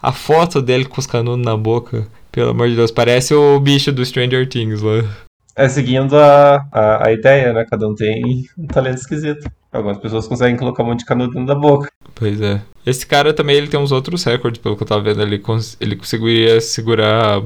A 0.00 0.12
foto 0.12 0.62
dele 0.62 0.84
com 0.84 1.00
os 1.00 1.06
canudos 1.06 1.44
na 1.44 1.56
boca, 1.56 2.06
pelo 2.30 2.50
amor 2.50 2.68
de 2.68 2.76
Deus, 2.76 2.90
parece 2.90 3.34
o 3.34 3.58
bicho 3.58 3.92
do 3.92 4.04
Stranger 4.04 4.48
Things 4.48 4.82
lá. 4.82 5.27
É 5.58 5.68
seguindo 5.68 6.16
a, 6.16 6.64
a, 6.70 7.08
a 7.08 7.12
ideia, 7.12 7.52
né? 7.52 7.66
Cada 7.68 7.88
um 7.88 7.94
tem 7.94 8.46
um 8.56 8.66
talento 8.68 8.98
esquisito. 8.98 9.50
Algumas 9.72 9.98
pessoas 9.98 10.28
conseguem 10.28 10.56
colocar 10.56 10.84
um 10.84 10.86
monte 10.86 11.00
de 11.00 11.04
canudo 11.04 11.32
dentro 11.32 11.46
da 11.48 11.54
boca. 11.56 11.90
Pois 12.14 12.40
é. 12.40 12.62
Esse 12.86 13.04
cara 13.04 13.34
também 13.34 13.56
ele 13.56 13.66
tem 13.66 13.78
uns 13.78 13.90
outros 13.90 14.22
recordes, 14.22 14.60
pelo 14.62 14.76
que 14.76 14.84
eu 14.84 14.86
tava 14.86 15.02
vendo. 15.02 15.20
Ele, 15.20 15.36
cons 15.38 15.76
ele 15.80 15.96
conseguiria 15.96 16.60
segurar 16.60 17.42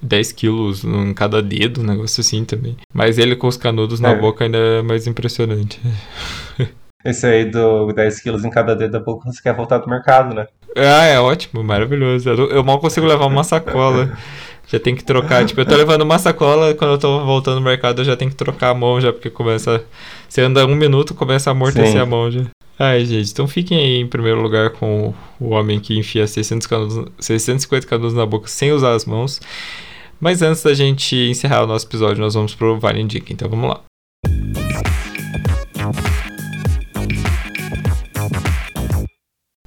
10 0.00 0.32
quilos 0.32 0.84
em 0.84 1.12
cada 1.12 1.42
dedo, 1.42 1.82
um 1.82 1.84
negócio 1.84 2.22
assim 2.22 2.46
também. 2.46 2.76
Mas 2.94 3.18
ele 3.18 3.36
com 3.36 3.46
os 3.46 3.58
canudos 3.58 4.00
na 4.00 4.12
É. 4.12 4.18
boca 4.18 4.44
ainda 4.44 4.56
é 4.56 4.82
mais 4.82 5.06
impressionante. 5.06 5.78
Esse 7.04 7.26
aí 7.26 7.44
do 7.44 7.92
10 7.92 8.20
quilos 8.20 8.44
em 8.46 8.50
cada 8.50 8.74
dedo 8.74 8.92
da 8.92 9.00
boca, 9.00 9.30
você 9.30 9.42
quer 9.42 9.54
voltar 9.54 9.76
do 9.76 9.88
mercado, 9.90 10.34
né? 10.34 10.46
Ah, 10.74 11.04
é 11.04 11.20
ótimo, 11.20 11.62
maravilhoso. 11.62 12.30
Eu, 12.30 12.50
eu 12.50 12.64
mal 12.64 12.80
consigo 12.80 13.06
levar 13.06 13.26
uma 13.26 13.44
sacola. 13.44 14.16
Já 14.66 14.78
tem 14.80 14.94
que 14.94 15.04
trocar. 15.04 15.44
Tipo, 15.44 15.60
eu 15.60 15.66
tô 15.66 15.76
levando 15.76 16.02
uma 16.02 16.18
sacola, 16.18 16.74
quando 16.74 16.92
eu 16.92 16.98
tô 16.98 17.24
voltando 17.24 17.56
no 17.56 17.60
mercado, 17.60 18.00
eu 18.00 18.04
já 18.04 18.16
tenho 18.16 18.30
que 18.30 18.36
trocar 18.36 18.70
a 18.70 18.74
mão 18.74 19.00
já, 19.00 19.12
porque 19.12 19.30
começa. 19.30 19.84
Você 20.28 20.40
anda 20.40 20.66
um 20.66 20.74
minuto, 20.74 21.14
começa 21.14 21.50
a 21.50 21.52
amortecer 21.52 21.92
Sim. 21.92 21.98
a 21.98 22.06
mão 22.06 22.30
já. 22.30 22.42
Ai, 22.78 23.04
gente, 23.04 23.30
então 23.30 23.46
fiquem 23.46 23.78
aí 23.78 24.00
em 24.00 24.06
primeiro 24.06 24.40
lugar 24.40 24.70
com 24.70 25.14
o 25.38 25.50
homem 25.50 25.78
que 25.78 25.96
enfia 25.96 26.26
600 26.26 26.66
canudos, 26.66 27.12
650 27.20 27.86
canudos 27.86 28.14
na 28.14 28.26
boca 28.26 28.48
sem 28.48 28.72
usar 28.72 28.94
as 28.94 29.04
mãos. 29.04 29.40
Mas 30.20 30.42
antes 30.42 30.62
da 30.62 30.74
gente 30.74 31.14
encerrar 31.14 31.62
o 31.62 31.66
nosso 31.66 31.86
episódio, 31.86 32.20
nós 32.20 32.34
vamos 32.34 32.54
pro 32.54 32.78
Vale 32.78 33.00
Indica, 33.00 33.32
então 33.32 33.48
vamos 33.48 33.68
lá. 33.68 33.80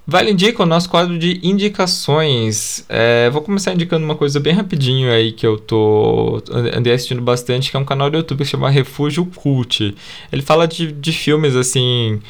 Vale 0.10 0.32
Indica, 0.32 0.64
o 0.64 0.66
nosso 0.66 0.90
quadro 0.90 1.20
de 1.20 1.38
indicações. 1.44 2.86
É, 2.88 3.30
vou 3.30 3.42
começar 3.42 3.74
indicando 3.74 4.06
uma 4.06 4.16
coisa 4.16 4.40
bem 4.40 4.54
rapidinho 4.54 5.12
aí 5.12 5.34
que 5.34 5.46
eu 5.46 5.58
tô 5.60 6.42
andei 6.74 6.94
assistindo 6.94 7.22
bastante, 7.22 7.70
que 7.70 7.76
é 7.76 7.80
um 7.80 7.84
canal 7.84 8.10
do 8.10 8.16
YouTube 8.18 8.38
que 8.38 8.46
se 8.46 8.52
chama 8.52 8.70
Refúgio 8.70 9.26
Cult. 9.26 9.94
Ele 10.32 10.42
fala 10.42 10.66
de, 10.66 10.94
de 10.94 11.12
filmes 11.12 11.56
assim. 11.58 12.22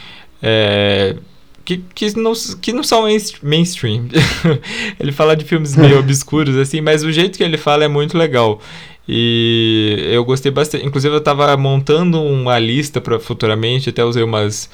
é, 0.41 1.17
que, 1.63 1.77
que, 1.93 2.17
não, 2.17 2.33
que 2.61 2.73
não 2.73 2.81
são 2.81 3.03
main- 3.03 3.17
mainstream. 3.43 4.07
ele 4.99 5.11
fala 5.11 5.35
de 5.35 5.45
filmes 5.45 5.75
meio 5.75 5.99
obscuros, 5.99 6.55
assim, 6.57 6.81
mas 6.81 7.03
o 7.03 7.11
jeito 7.11 7.37
que 7.37 7.43
ele 7.43 7.57
fala 7.57 7.83
é 7.83 7.87
muito 7.87 8.17
legal. 8.17 8.59
E 9.07 9.99
eu 10.11 10.25
gostei 10.25 10.51
bastante. 10.51 10.85
Inclusive, 10.85 11.13
eu 11.15 11.21
tava 11.21 11.55
montando 11.57 12.21
uma 12.21 12.57
lista 12.57 12.99
para 12.99 13.19
futuramente, 13.19 13.89
até 13.89 14.03
usei 14.03 14.23
umas. 14.23 14.67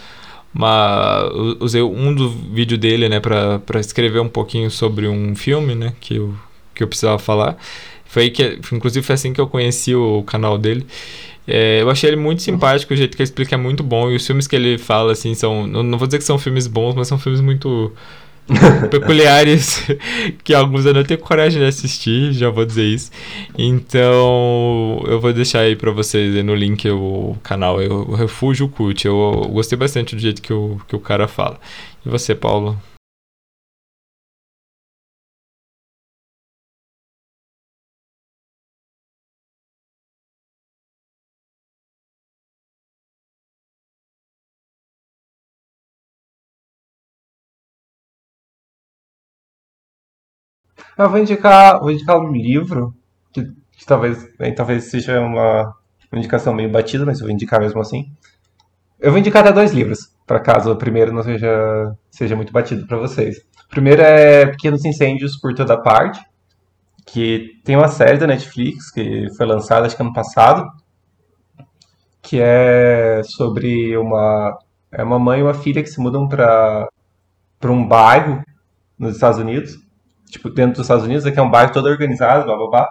Usei 1.60 1.82
um 1.82 2.14
do 2.14 2.30
vídeo 2.30 2.78
dele, 2.78 3.10
né, 3.10 3.20
pra 3.20 3.80
escrever 3.80 4.20
um 4.20 4.30
pouquinho 4.30 4.70
sobre 4.70 5.08
um 5.08 5.36
filme, 5.36 5.74
né, 5.76 5.94
que 6.00 6.16
eu, 6.16 6.34
que 6.76 6.84
eu 6.84 6.88
precisava 6.88 7.18
falar. 7.18 7.58
Foi 8.06 8.30
que, 8.30 8.60
inclusive, 8.72 9.04
foi 9.06 9.16
assim 9.16 9.34
que 9.34 9.42
eu 9.42 9.48
conheci 9.48 9.96
o 9.96 10.24
canal 10.24 10.58
dele. 10.58 10.86
É, 11.48 11.82
eu 11.82 11.90
achei 11.90 12.10
ele 12.10 12.16
muito 12.16 12.42
simpático, 12.42 12.94
o 12.94 12.98
jeito 12.98 13.18
que 13.18 13.24
ele 13.24 13.28
explica 13.28 13.56
é 13.56 13.58
muito 13.58 13.84
bom. 13.84 14.12
E 14.12 14.16
os 14.16 14.26
filmes 14.26 14.48
que 14.48 14.56
ele 14.56 14.78
fala, 14.78 15.12
assim, 15.12 15.34
são. 15.34 15.66
Não, 15.66 15.82
não 15.82 15.98
vou 15.98 16.08
dizer 16.08 16.20
que 16.20 16.24
são 16.24 16.38
filmes 16.38 16.68
bons, 16.68 16.94
mas 16.96 17.08
são 17.08 17.18
filmes 17.18 17.42
muito 17.42 17.92
peculiares 18.92 19.88
que 20.44 20.54
alguns 20.54 20.86
eu 20.86 20.94
não 20.94 21.04
tenho 21.04 21.20
coragem 21.20 21.62
de 21.62 21.68
assistir, 21.68 22.34
já 22.34 22.50
vou 22.50 22.66
dizer 22.66 22.84
isso. 22.84 23.12
Então, 23.58 25.04
eu 25.08 25.20
vou 25.20 25.34
deixar 25.34 25.62
aí 25.62 25.76
pra 25.76 25.92
vocês 25.92 26.44
no 26.44 26.56
link 26.56 26.90
o 26.90 27.38
canal, 27.44 27.82
é 27.82 27.88
o 27.88 28.14
Refúgio 28.14 28.68
Cult. 28.68 29.06
Eu, 29.06 29.50
gostei 29.52 29.78
bastante 29.78 30.16
do 30.16 30.22
jeito 30.22 30.42
que 30.42 30.54
o, 30.54 30.80
que 30.88 30.96
o 30.96 31.00
cara 31.00 31.28
fala. 31.28 31.60
E 32.06 32.10
você, 32.10 32.36
Paulo? 32.36 32.78
Eu 50.98 51.10
vou 51.10 51.20
indicar, 51.20 51.80
vou 51.80 51.92
indicar 51.92 52.20
um 52.20 52.32
livro 52.32 52.94
que, 53.32 53.44
que 53.72 53.86
talvez, 53.86 54.28
bem, 54.38 54.54
talvez 54.54 54.86
seja 54.86 55.20
uma, 55.20 55.76
uma 56.12 56.20
indicação 56.20 56.54
meio 56.54 56.70
batida, 56.70 57.06
mas 57.06 57.20
eu 57.20 57.26
vou 57.26 57.34
indicar 57.34 57.60
mesmo 57.60 57.82
assim. 57.82 58.12
Eu 59.00 59.12
vou 59.12 59.20
indicar 59.20 59.44
até 59.44 59.52
dois 59.52 59.72
livros, 59.74 60.16
para 60.26 60.40
caso 60.40 60.72
o 60.72 60.76
primeiro 60.76 61.12
não 61.12 61.24
seja, 61.24 61.96
seja 62.10 62.36
muito 62.36 62.54
batido 62.54 62.86
para 62.86 62.98
vocês. 62.98 63.38
O 63.66 63.70
primeiro 63.70 64.02
é 64.02 64.46
Pequenos 64.46 64.86
Incêndios 64.86 65.38
por 65.38 65.54
Toda 65.56 65.82
Parte, 65.82 66.24
que 67.06 67.60
tem 67.66 67.76
uma 67.76 67.88
série 67.88 68.18
da 68.18 68.28
Netflix 68.28 68.92
que 68.92 69.28
foi 69.36 69.46
lançada 69.46 69.88
acho 69.88 69.96
que 69.96 70.02
ano 70.02 70.14
passado, 70.14 70.66
que 72.22 72.40
é 72.40 73.22
sobre 73.24 73.98
uma 73.98 74.58
é 74.92 75.04
uma 75.04 75.18
mãe 75.18 75.40
e 75.40 75.44
uma 75.44 75.56
filha 75.56 75.82
que 75.82 75.90
se 75.90 76.00
mudam 76.00 76.28
para 76.28 76.88
para 77.60 77.72
um 77.72 77.86
bairro 77.86 78.44
nos 78.98 79.16
Estados 79.16 79.40
Unidos 79.40 79.83
tipo, 80.34 80.50
dentro 80.50 80.74
dos 80.74 80.82
Estados 80.82 81.06
Unidos, 81.06 81.24
que 81.30 81.40
é 81.40 81.42
um 81.42 81.50
bairro 81.50 81.72
todo 81.72 81.88
organizado, 81.88 82.46
blá 82.46 82.58
blá 82.58 82.70
blá. 82.70 82.90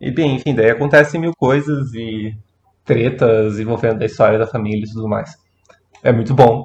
E 0.00 0.10
bem, 0.10 0.36
enfim, 0.36 0.54
daí 0.54 0.70
acontecem 0.70 1.20
mil 1.20 1.32
coisas 1.34 1.92
e 1.94 2.36
tretas 2.84 3.58
envolvendo 3.58 4.02
a 4.02 4.06
história 4.06 4.38
da 4.38 4.46
família 4.46 4.84
e 4.84 4.92
tudo 4.92 5.08
mais. 5.08 5.36
É 6.02 6.12
muito 6.12 6.34
bom. 6.34 6.64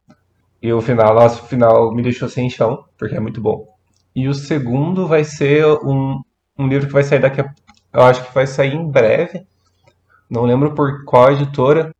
E 0.62 0.72
o 0.72 0.82
final, 0.82 1.16
nossa, 1.16 1.42
o 1.42 1.48
final 1.48 1.94
me 1.94 2.04
deixou 2.04 2.30
sem 2.30 2.50
chão, 2.50 2.86
porque 2.98 3.16
é 3.16 3.20
muito 3.20 3.42
bom. 3.42 3.68
E 4.16 4.28
o 4.28 4.34
segundo 4.34 5.08
vai 5.08 5.24
ser 5.24 5.66
um, 5.66 6.22
um 6.60 6.68
livro 6.68 6.88
que 6.88 6.94
vai 6.94 7.04
sair 7.04 7.20
daqui 7.20 7.42
a. 7.42 7.54
Eu 7.94 8.02
acho 8.04 8.26
que 8.26 8.34
vai 8.34 8.46
sair 8.46 8.76
em 8.76 8.90
breve. 8.90 9.46
Não 10.30 10.44
lembro 10.44 10.76
por 10.76 11.04
qual 11.06 11.32
editora, 11.32 11.94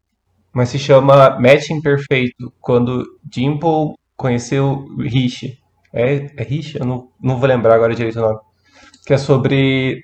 mas 0.54 0.70
se 0.70 0.78
chama 0.78 1.40
Match 1.40 1.70
Imperfeito, 1.70 2.54
quando 2.60 3.06
Dimple 3.24 3.96
conheceu 4.16 4.86
Rich. 5.00 5.61
É, 5.94 6.32
é 6.38 6.44
Rich? 6.44 6.78
Eu 6.80 6.86
não, 6.86 7.10
não 7.22 7.38
vou 7.38 7.48
lembrar 7.48 7.76
agora 7.76 7.96
direito 7.96 8.20
o 8.20 8.22
nome. 8.22 8.40
Que 9.06 9.14
é 9.14 9.18
sobre. 9.18 10.04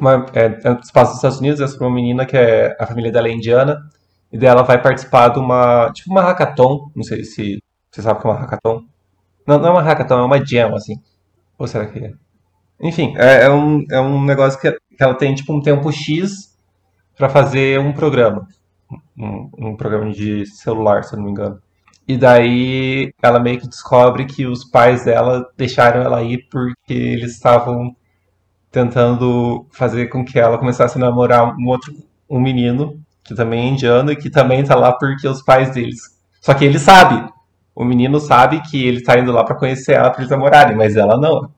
Uma, 0.00 0.26
é, 0.34 0.46
é 0.46 0.74
passos 0.92 0.92
dos 0.92 1.16
Estados 1.16 1.40
Unidos, 1.40 1.60
é 1.60 1.66
sobre 1.66 1.86
uma 1.86 1.94
menina 1.94 2.26
que 2.26 2.36
é. 2.36 2.76
A 2.78 2.86
família 2.86 3.12
dela 3.12 3.28
é 3.28 3.32
indiana. 3.32 3.78
E 4.32 4.38
daí 4.38 4.48
ela 4.48 4.62
vai 4.62 4.80
participar 4.80 5.28
de 5.28 5.38
uma. 5.38 5.90
Tipo 5.92 6.10
uma 6.10 6.22
hackathon. 6.22 6.90
Não 6.94 7.02
sei 7.02 7.24
se 7.24 7.62
você 7.90 8.02
sabe 8.02 8.18
o 8.18 8.22
que 8.22 8.28
é 8.28 8.30
uma 8.30 8.40
hackathon. 8.40 8.84
Não, 9.46 9.58
não 9.58 9.68
é 9.68 9.70
uma 9.70 9.82
hackathon, 9.82 10.18
é 10.18 10.22
uma 10.24 10.44
jam, 10.44 10.74
assim. 10.74 10.96
Ou 11.58 11.66
será 11.66 11.86
que 11.86 11.98
é? 11.98 12.12
Enfim, 12.80 13.14
é, 13.16 13.44
é 13.44 13.50
um, 13.50 13.84
é 13.90 14.00
um 14.00 14.24
negócio 14.24 14.60
que, 14.60 14.70
que 14.72 15.02
ela 15.02 15.14
tem 15.14 15.34
tipo 15.34 15.52
um 15.54 15.60
tempo 15.60 15.92
X 15.92 16.58
pra 17.16 17.28
fazer 17.28 17.78
um 17.78 17.92
programa. 17.92 18.48
Um, 19.16 19.50
um 19.58 19.76
programa 19.76 20.10
de 20.10 20.44
celular, 20.46 21.04
se 21.04 21.14
eu 21.14 21.18
não 21.18 21.26
me 21.26 21.30
engano. 21.30 21.60
E 22.06 22.16
daí 22.16 23.12
ela 23.22 23.40
meio 23.40 23.60
que 23.60 23.68
descobre 23.68 24.26
que 24.26 24.46
os 24.46 24.64
pais 24.64 25.04
dela 25.04 25.46
deixaram 25.56 26.02
ela 26.02 26.22
ir 26.22 26.46
porque 26.50 26.92
eles 26.92 27.32
estavam 27.32 27.96
tentando 28.70 29.66
fazer 29.70 30.08
com 30.08 30.24
que 30.24 30.38
ela 30.38 30.58
começasse 30.58 30.98
a 30.98 31.00
namorar 31.00 31.56
um 31.56 31.68
outro 31.68 31.94
um 32.28 32.40
menino 32.40 33.00
que 33.22 33.34
também 33.34 33.66
é 33.66 33.68
indiano 33.70 34.12
e 34.12 34.16
que 34.16 34.28
também 34.28 34.62
tá 34.64 34.74
lá 34.74 34.92
porque 34.92 35.26
os 35.26 35.42
pais 35.42 35.70
deles. 35.70 36.18
Só 36.40 36.52
que 36.52 36.64
ele 36.64 36.78
sabe. 36.78 37.32
O 37.74 37.84
menino 37.84 38.20
sabe 38.20 38.60
que 38.60 38.86
ele 38.86 39.02
tá 39.02 39.18
indo 39.18 39.32
lá 39.32 39.42
pra 39.42 39.56
conhecer 39.56 39.92
ela 39.92 40.10
pra 40.10 40.20
eles 40.20 40.30
namorarem, 40.30 40.76
mas 40.76 40.94
ela 40.94 41.18
não. 41.18 41.50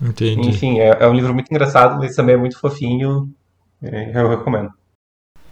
Entendi. 0.00 0.48
Enfim, 0.48 0.80
é, 0.80 0.96
é 1.00 1.06
um 1.06 1.12
livro 1.12 1.34
muito 1.34 1.50
engraçado, 1.50 1.98
mas 1.98 2.16
também 2.16 2.34
é 2.34 2.38
muito 2.38 2.58
fofinho. 2.58 3.30
É, 3.82 4.18
eu 4.18 4.30
recomendo. 4.30 4.70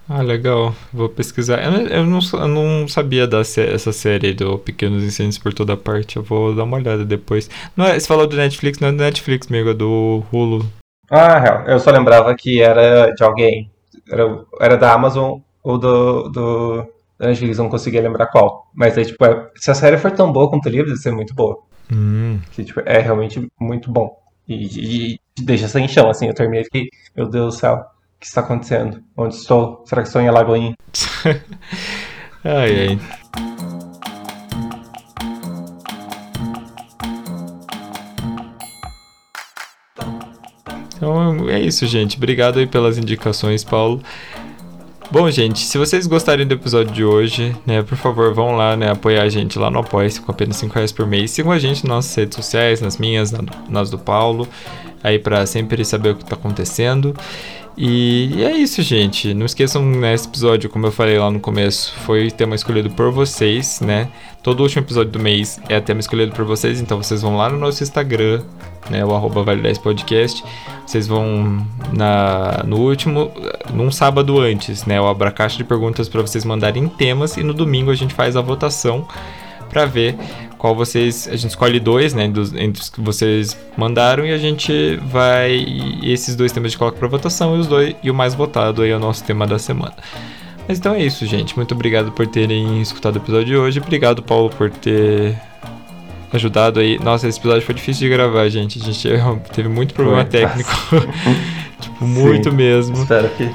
Ah, 0.08 0.22
legal. 0.22 0.74
Vou 0.92 1.08
pesquisar. 1.08 1.62
Eu, 1.62 1.70
não- 1.70 1.80
eu 1.86 2.06
não, 2.06 2.18
eu 2.32 2.48
não 2.48 2.88
sabia 2.88 3.26
dessa 3.26 3.92
série 3.92 4.32
do 4.32 4.58
Pequenos 4.58 5.02
Incêndios 5.04 5.38
por 5.38 5.52
toda 5.52 5.76
parte. 5.76 6.16
Eu 6.16 6.22
vou 6.22 6.54
dar 6.54 6.64
uma 6.64 6.76
olhada 6.78 7.04
depois. 7.04 7.50
Não 7.76 7.84
é, 7.84 7.98
você 7.98 8.06
falou 8.06 8.26
do 8.26 8.36
Netflix, 8.36 8.78
não 8.78 8.88
é 8.88 8.92
do 8.92 8.98
Netflix, 8.98 9.46
amigo, 9.48 9.70
é 9.70 9.74
do 9.74 10.22
Hulu. 10.32 10.66
Ah, 11.10 11.38
real. 11.38 11.64
Eu 11.66 11.78
só 11.78 11.90
lembrava 11.90 12.34
que 12.34 12.60
era 12.62 13.10
de 13.12 13.22
alguém. 13.22 13.70
Era, 14.10 14.44
era 14.60 14.76
da 14.78 14.94
Amazon 14.94 15.40
ou 15.62 15.76
do, 15.78 16.28
do 16.30 16.86
da 17.18 17.26
Netflix, 17.28 17.58
não 17.58 17.68
conseguia 17.68 18.00
lembrar 18.00 18.28
qual. 18.28 18.70
Mas 18.74 18.96
aí, 18.96 19.04
tipo, 19.04 19.22
é- 19.26 19.50
se 19.56 19.70
a 19.70 19.74
série 19.74 19.98
for 19.98 20.10
tão 20.12 20.32
boa 20.32 20.48
quanto 20.48 20.66
o 20.66 20.70
livro, 20.70 20.86
deve 20.88 21.00
ser 21.00 21.10
muito 21.12 21.34
boa. 21.34 21.58
Hum. 21.92 22.38
Que, 22.52 22.64
tipo, 22.64 22.80
é 22.86 22.98
realmente 23.00 23.46
muito 23.60 23.90
bom. 23.90 24.16
E, 24.48 24.54
e- 24.54 25.14
e 25.14 25.44
deixa 25.44 25.68
sem 25.68 25.86
chão, 25.88 26.08
assim. 26.08 26.28
Eu 26.28 26.34
terminei 26.34 26.62
e 26.62 26.64
fiquei, 26.64 26.88
meu 27.16 27.28
Deus 27.28 27.54
do 27.56 27.60
céu, 27.60 27.84
que 28.20 28.26
está 28.26 28.40
acontecendo? 28.40 29.02
Onde 29.16 29.34
estou? 29.34 29.84
Será 29.86 30.02
que 30.02 30.08
estou 30.08 30.20
em 30.22 30.28
Alagoinha? 30.28 30.74
ai, 32.44 32.88
ai. 32.88 32.98
Então 40.96 41.48
é 41.48 41.60
isso, 41.60 41.86
gente. 41.86 42.16
Obrigado 42.16 42.58
aí 42.58 42.66
pelas 42.66 42.98
indicações, 42.98 43.62
Paulo. 43.64 44.00
Bom, 45.10 45.30
gente, 45.30 45.60
se 45.60 45.78
vocês 45.78 46.06
gostarem 46.06 46.46
do 46.46 46.52
episódio 46.52 46.92
de 46.92 47.02
hoje, 47.02 47.56
né, 47.64 47.82
por 47.82 47.96
favor, 47.96 48.34
vão 48.34 48.52
lá, 48.56 48.76
né, 48.76 48.90
apoiar 48.90 49.22
a 49.22 49.28
gente 49.28 49.58
lá 49.58 49.70
no 49.70 49.78
Apoia-se 49.78 50.20
com 50.20 50.30
apenas 50.30 50.56
5 50.56 50.74
reais 50.74 50.92
por 50.92 51.06
mês. 51.06 51.30
Sigam 51.30 51.50
a 51.50 51.58
gente 51.58 51.82
nas 51.84 51.88
nossas 51.96 52.14
redes 52.14 52.36
sociais, 52.36 52.82
nas 52.82 52.98
minhas, 52.98 53.32
na- 53.32 53.40
nas 53.70 53.88
do 53.88 53.98
Paulo. 53.98 54.46
Aí 55.02 55.18
para 55.18 55.44
sempre 55.46 55.84
saber 55.84 56.10
o 56.10 56.14
que 56.16 56.24
tá 56.24 56.34
acontecendo. 56.34 57.14
E, 57.80 58.32
e 58.34 58.44
é 58.44 58.56
isso, 58.56 58.82
gente. 58.82 59.32
Não 59.32 59.46
esqueçam, 59.46 59.84
nesse 59.84 60.26
episódio, 60.26 60.68
como 60.68 60.86
eu 60.86 60.90
falei 60.90 61.16
lá 61.16 61.30
no 61.30 61.38
começo, 61.38 61.94
foi 62.04 62.28
tema 62.28 62.56
escolhido 62.56 62.90
por 62.90 63.12
vocês, 63.12 63.80
né? 63.80 64.08
Todo 64.42 64.64
último 64.64 64.82
episódio 64.82 65.12
do 65.12 65.20
mês 65.20 65.60
é 65.68 65.80
tema 65.80 66.00
escolhido 66.00 66.32
por 66.32 66.44
vocês, 66.44 66.80
então 66.80 67.00
vocês 67.00 67.22
vão 67.22 67.36
lá 67.36 67.48
no 67.48 67.56
nosso 67.56 67.80
Instagram, 67.84 68.42
né? 68.90 69.04
O 69.04 69.14
arroba 69.14 69.44
Vale 69.44 69.62
10 69.62 69.78
Podcast. 69.78 70.42
Vocês 70.84 71.06
vão 71.06 71.64
na, 71.92 72.64
no 72.66 72.78
último, 72.78 73.30
num 73.72 73.92
sábado 73.92 74.40
antes, 74.40 74.84
né? 74.84 74.98
Eu 74.98 75.06
abro 75.06 75.28
a 75.28 75.30
caixa 75.30 75.56
de 75.56 75.62
perguntas 75.62 76.08
para 76.08 76.20
vocês 76.20 76.44
mandarem 76.44 76.88
temas 76.88 77.36
e 77.36 77.44
no 77.44 77.54
domingo 77.54 77.92
a 77.92 77.94
gente 77.94 78.12
faz 78.12 78.36
a 78.36 78.40
votação 78.40 79.06
para 79.68 79.84
ver 79.84 80.16
qual 80.58 80.74
vocês. 80.74 81.28
A 81.28 81.36
gente 81.36 81.50
escolhe 81.50 81.78
dois, 81.78 82.12
né? 82.12 82.28
Dos, 82.28 82.52
entre 82.54 82.82
os 82.82 82.90
que 82.90 83.00
vocês 83.00 83.56
mandaram 83.76 84.26
e 84.26 84.32
a 84.32 84.38
gente 84.38 84.96
vai. 85.04 85.64
Esses 86.02 86.34
dois 86.34 86.52
temas 86.52 86.72
gente 86.72 86.78
coloca 86.78 86.98
para 86.98 87.08
votação 87.08 87.56
e 87.56 87.60
os 87.60 87.66
dois 87.66 87.94
e 88.02 88.10
o 88.10 88.14
mais 88.14 88.34
votado 88.34 88.82
aí 88.82 88.90
é 88.90 88.96
o 88.96 89.00
nosso 89.00 89.24
tema 89.24 89.46
da 89.46 89.58
semana. 89.58 89.94
Mas 90.66 90.78
então 90.78 90.94
é 90.94 91.02
isso, 91.02 91.24
gente. 91.24 91.56
Muito 91.56 91.72
obrigado 91.74 92.12
por 92.12 92.26
terem 92.26 92.82
escutado 92.82 93.14
o 93.14 93.18
episódio 93.18 93.46
de 93.46 93.56
hoje. 93.56 93.80
Obrigado, 93.80 94.22
Paulo, 94.22 94.50
por 94.50 94.70
ter 94.70 95.34
ajudado 96.32 96.80
aí. 96.80 96.98
Nossa, 96.98 97.26
esse 97.26 97.38
episódio 97.38 97.62
foi 97.62 97.74
difícil 97.74 98.08
de 98.08 98.14
gravar, 98.14 98.48
gente. 98.50 98.78
A 98.78 98.84
gente 98.84 99.08
teve 99.54 99.68
muito 99.68 99.94
problema 99.94 100.22
foi, 100.22 100.30
técnico. 100.30 100.70
tipo, 101.80 102.04
muito 102.06 102.50
Sim, 102.50 102.56
mesmo. 102.56 102.96
Espero 102.98 103.30
que 103.30 103.48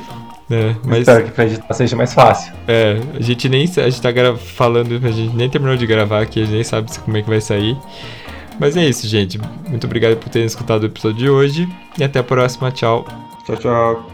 é, 0.53 0.75
mas, 0.83 0.99
Espero 0.99 1.25
que 1.25 1.31
pra 1.31 1.45
editar 1.45 1.73
seja 1.73 1.95
mais 1.95 2.13
fácil. 2.13 2.53
É, 2.67 2.99
a 3.15 3.21
gente 3.21 3.49
nem 3.49 3.63
a 3.63 3.89
gente 3.89 4.01
tá 4.01 4.09
falando, 4.35 5.01
a 5.03 5.11
gente 5.11 5.35
nem 5.35 5.49
terminou 5.49 5.75
de 5.75 5.87
gravar 5.87 6.21
aqui, 6.21 6.41
a 6.41 6.45
gente 6.45 6.53
nem 6.53 6.63
sabe 6.63 6.91
como 6.99 7.17
é 7.17 7.23
que 7.23 7.29
vai 7.29 7.41
sair. 7.41 7.75
Mas 8.59 8.77
é 8.77 8.85
isso, 8.85 9.07
gente. 9.07 9.39
Muito 9.67 9.85
obrigado 9.87 10.15
por 10.17 10.29
terem 10.29 10.45
escutado 10.45 10.83
o 10.83 10.85
episódio 10.85 11.17
de 11.17 11.29
hoje 11.29 11.67
e 11.97 12.03
até 12.03 12.19
a 12.19 12.23
próxima. 12.23 12.71
Tchau. 12.71 13.03
Tchau, 13.45 13.57
tchau. 13.57 14.12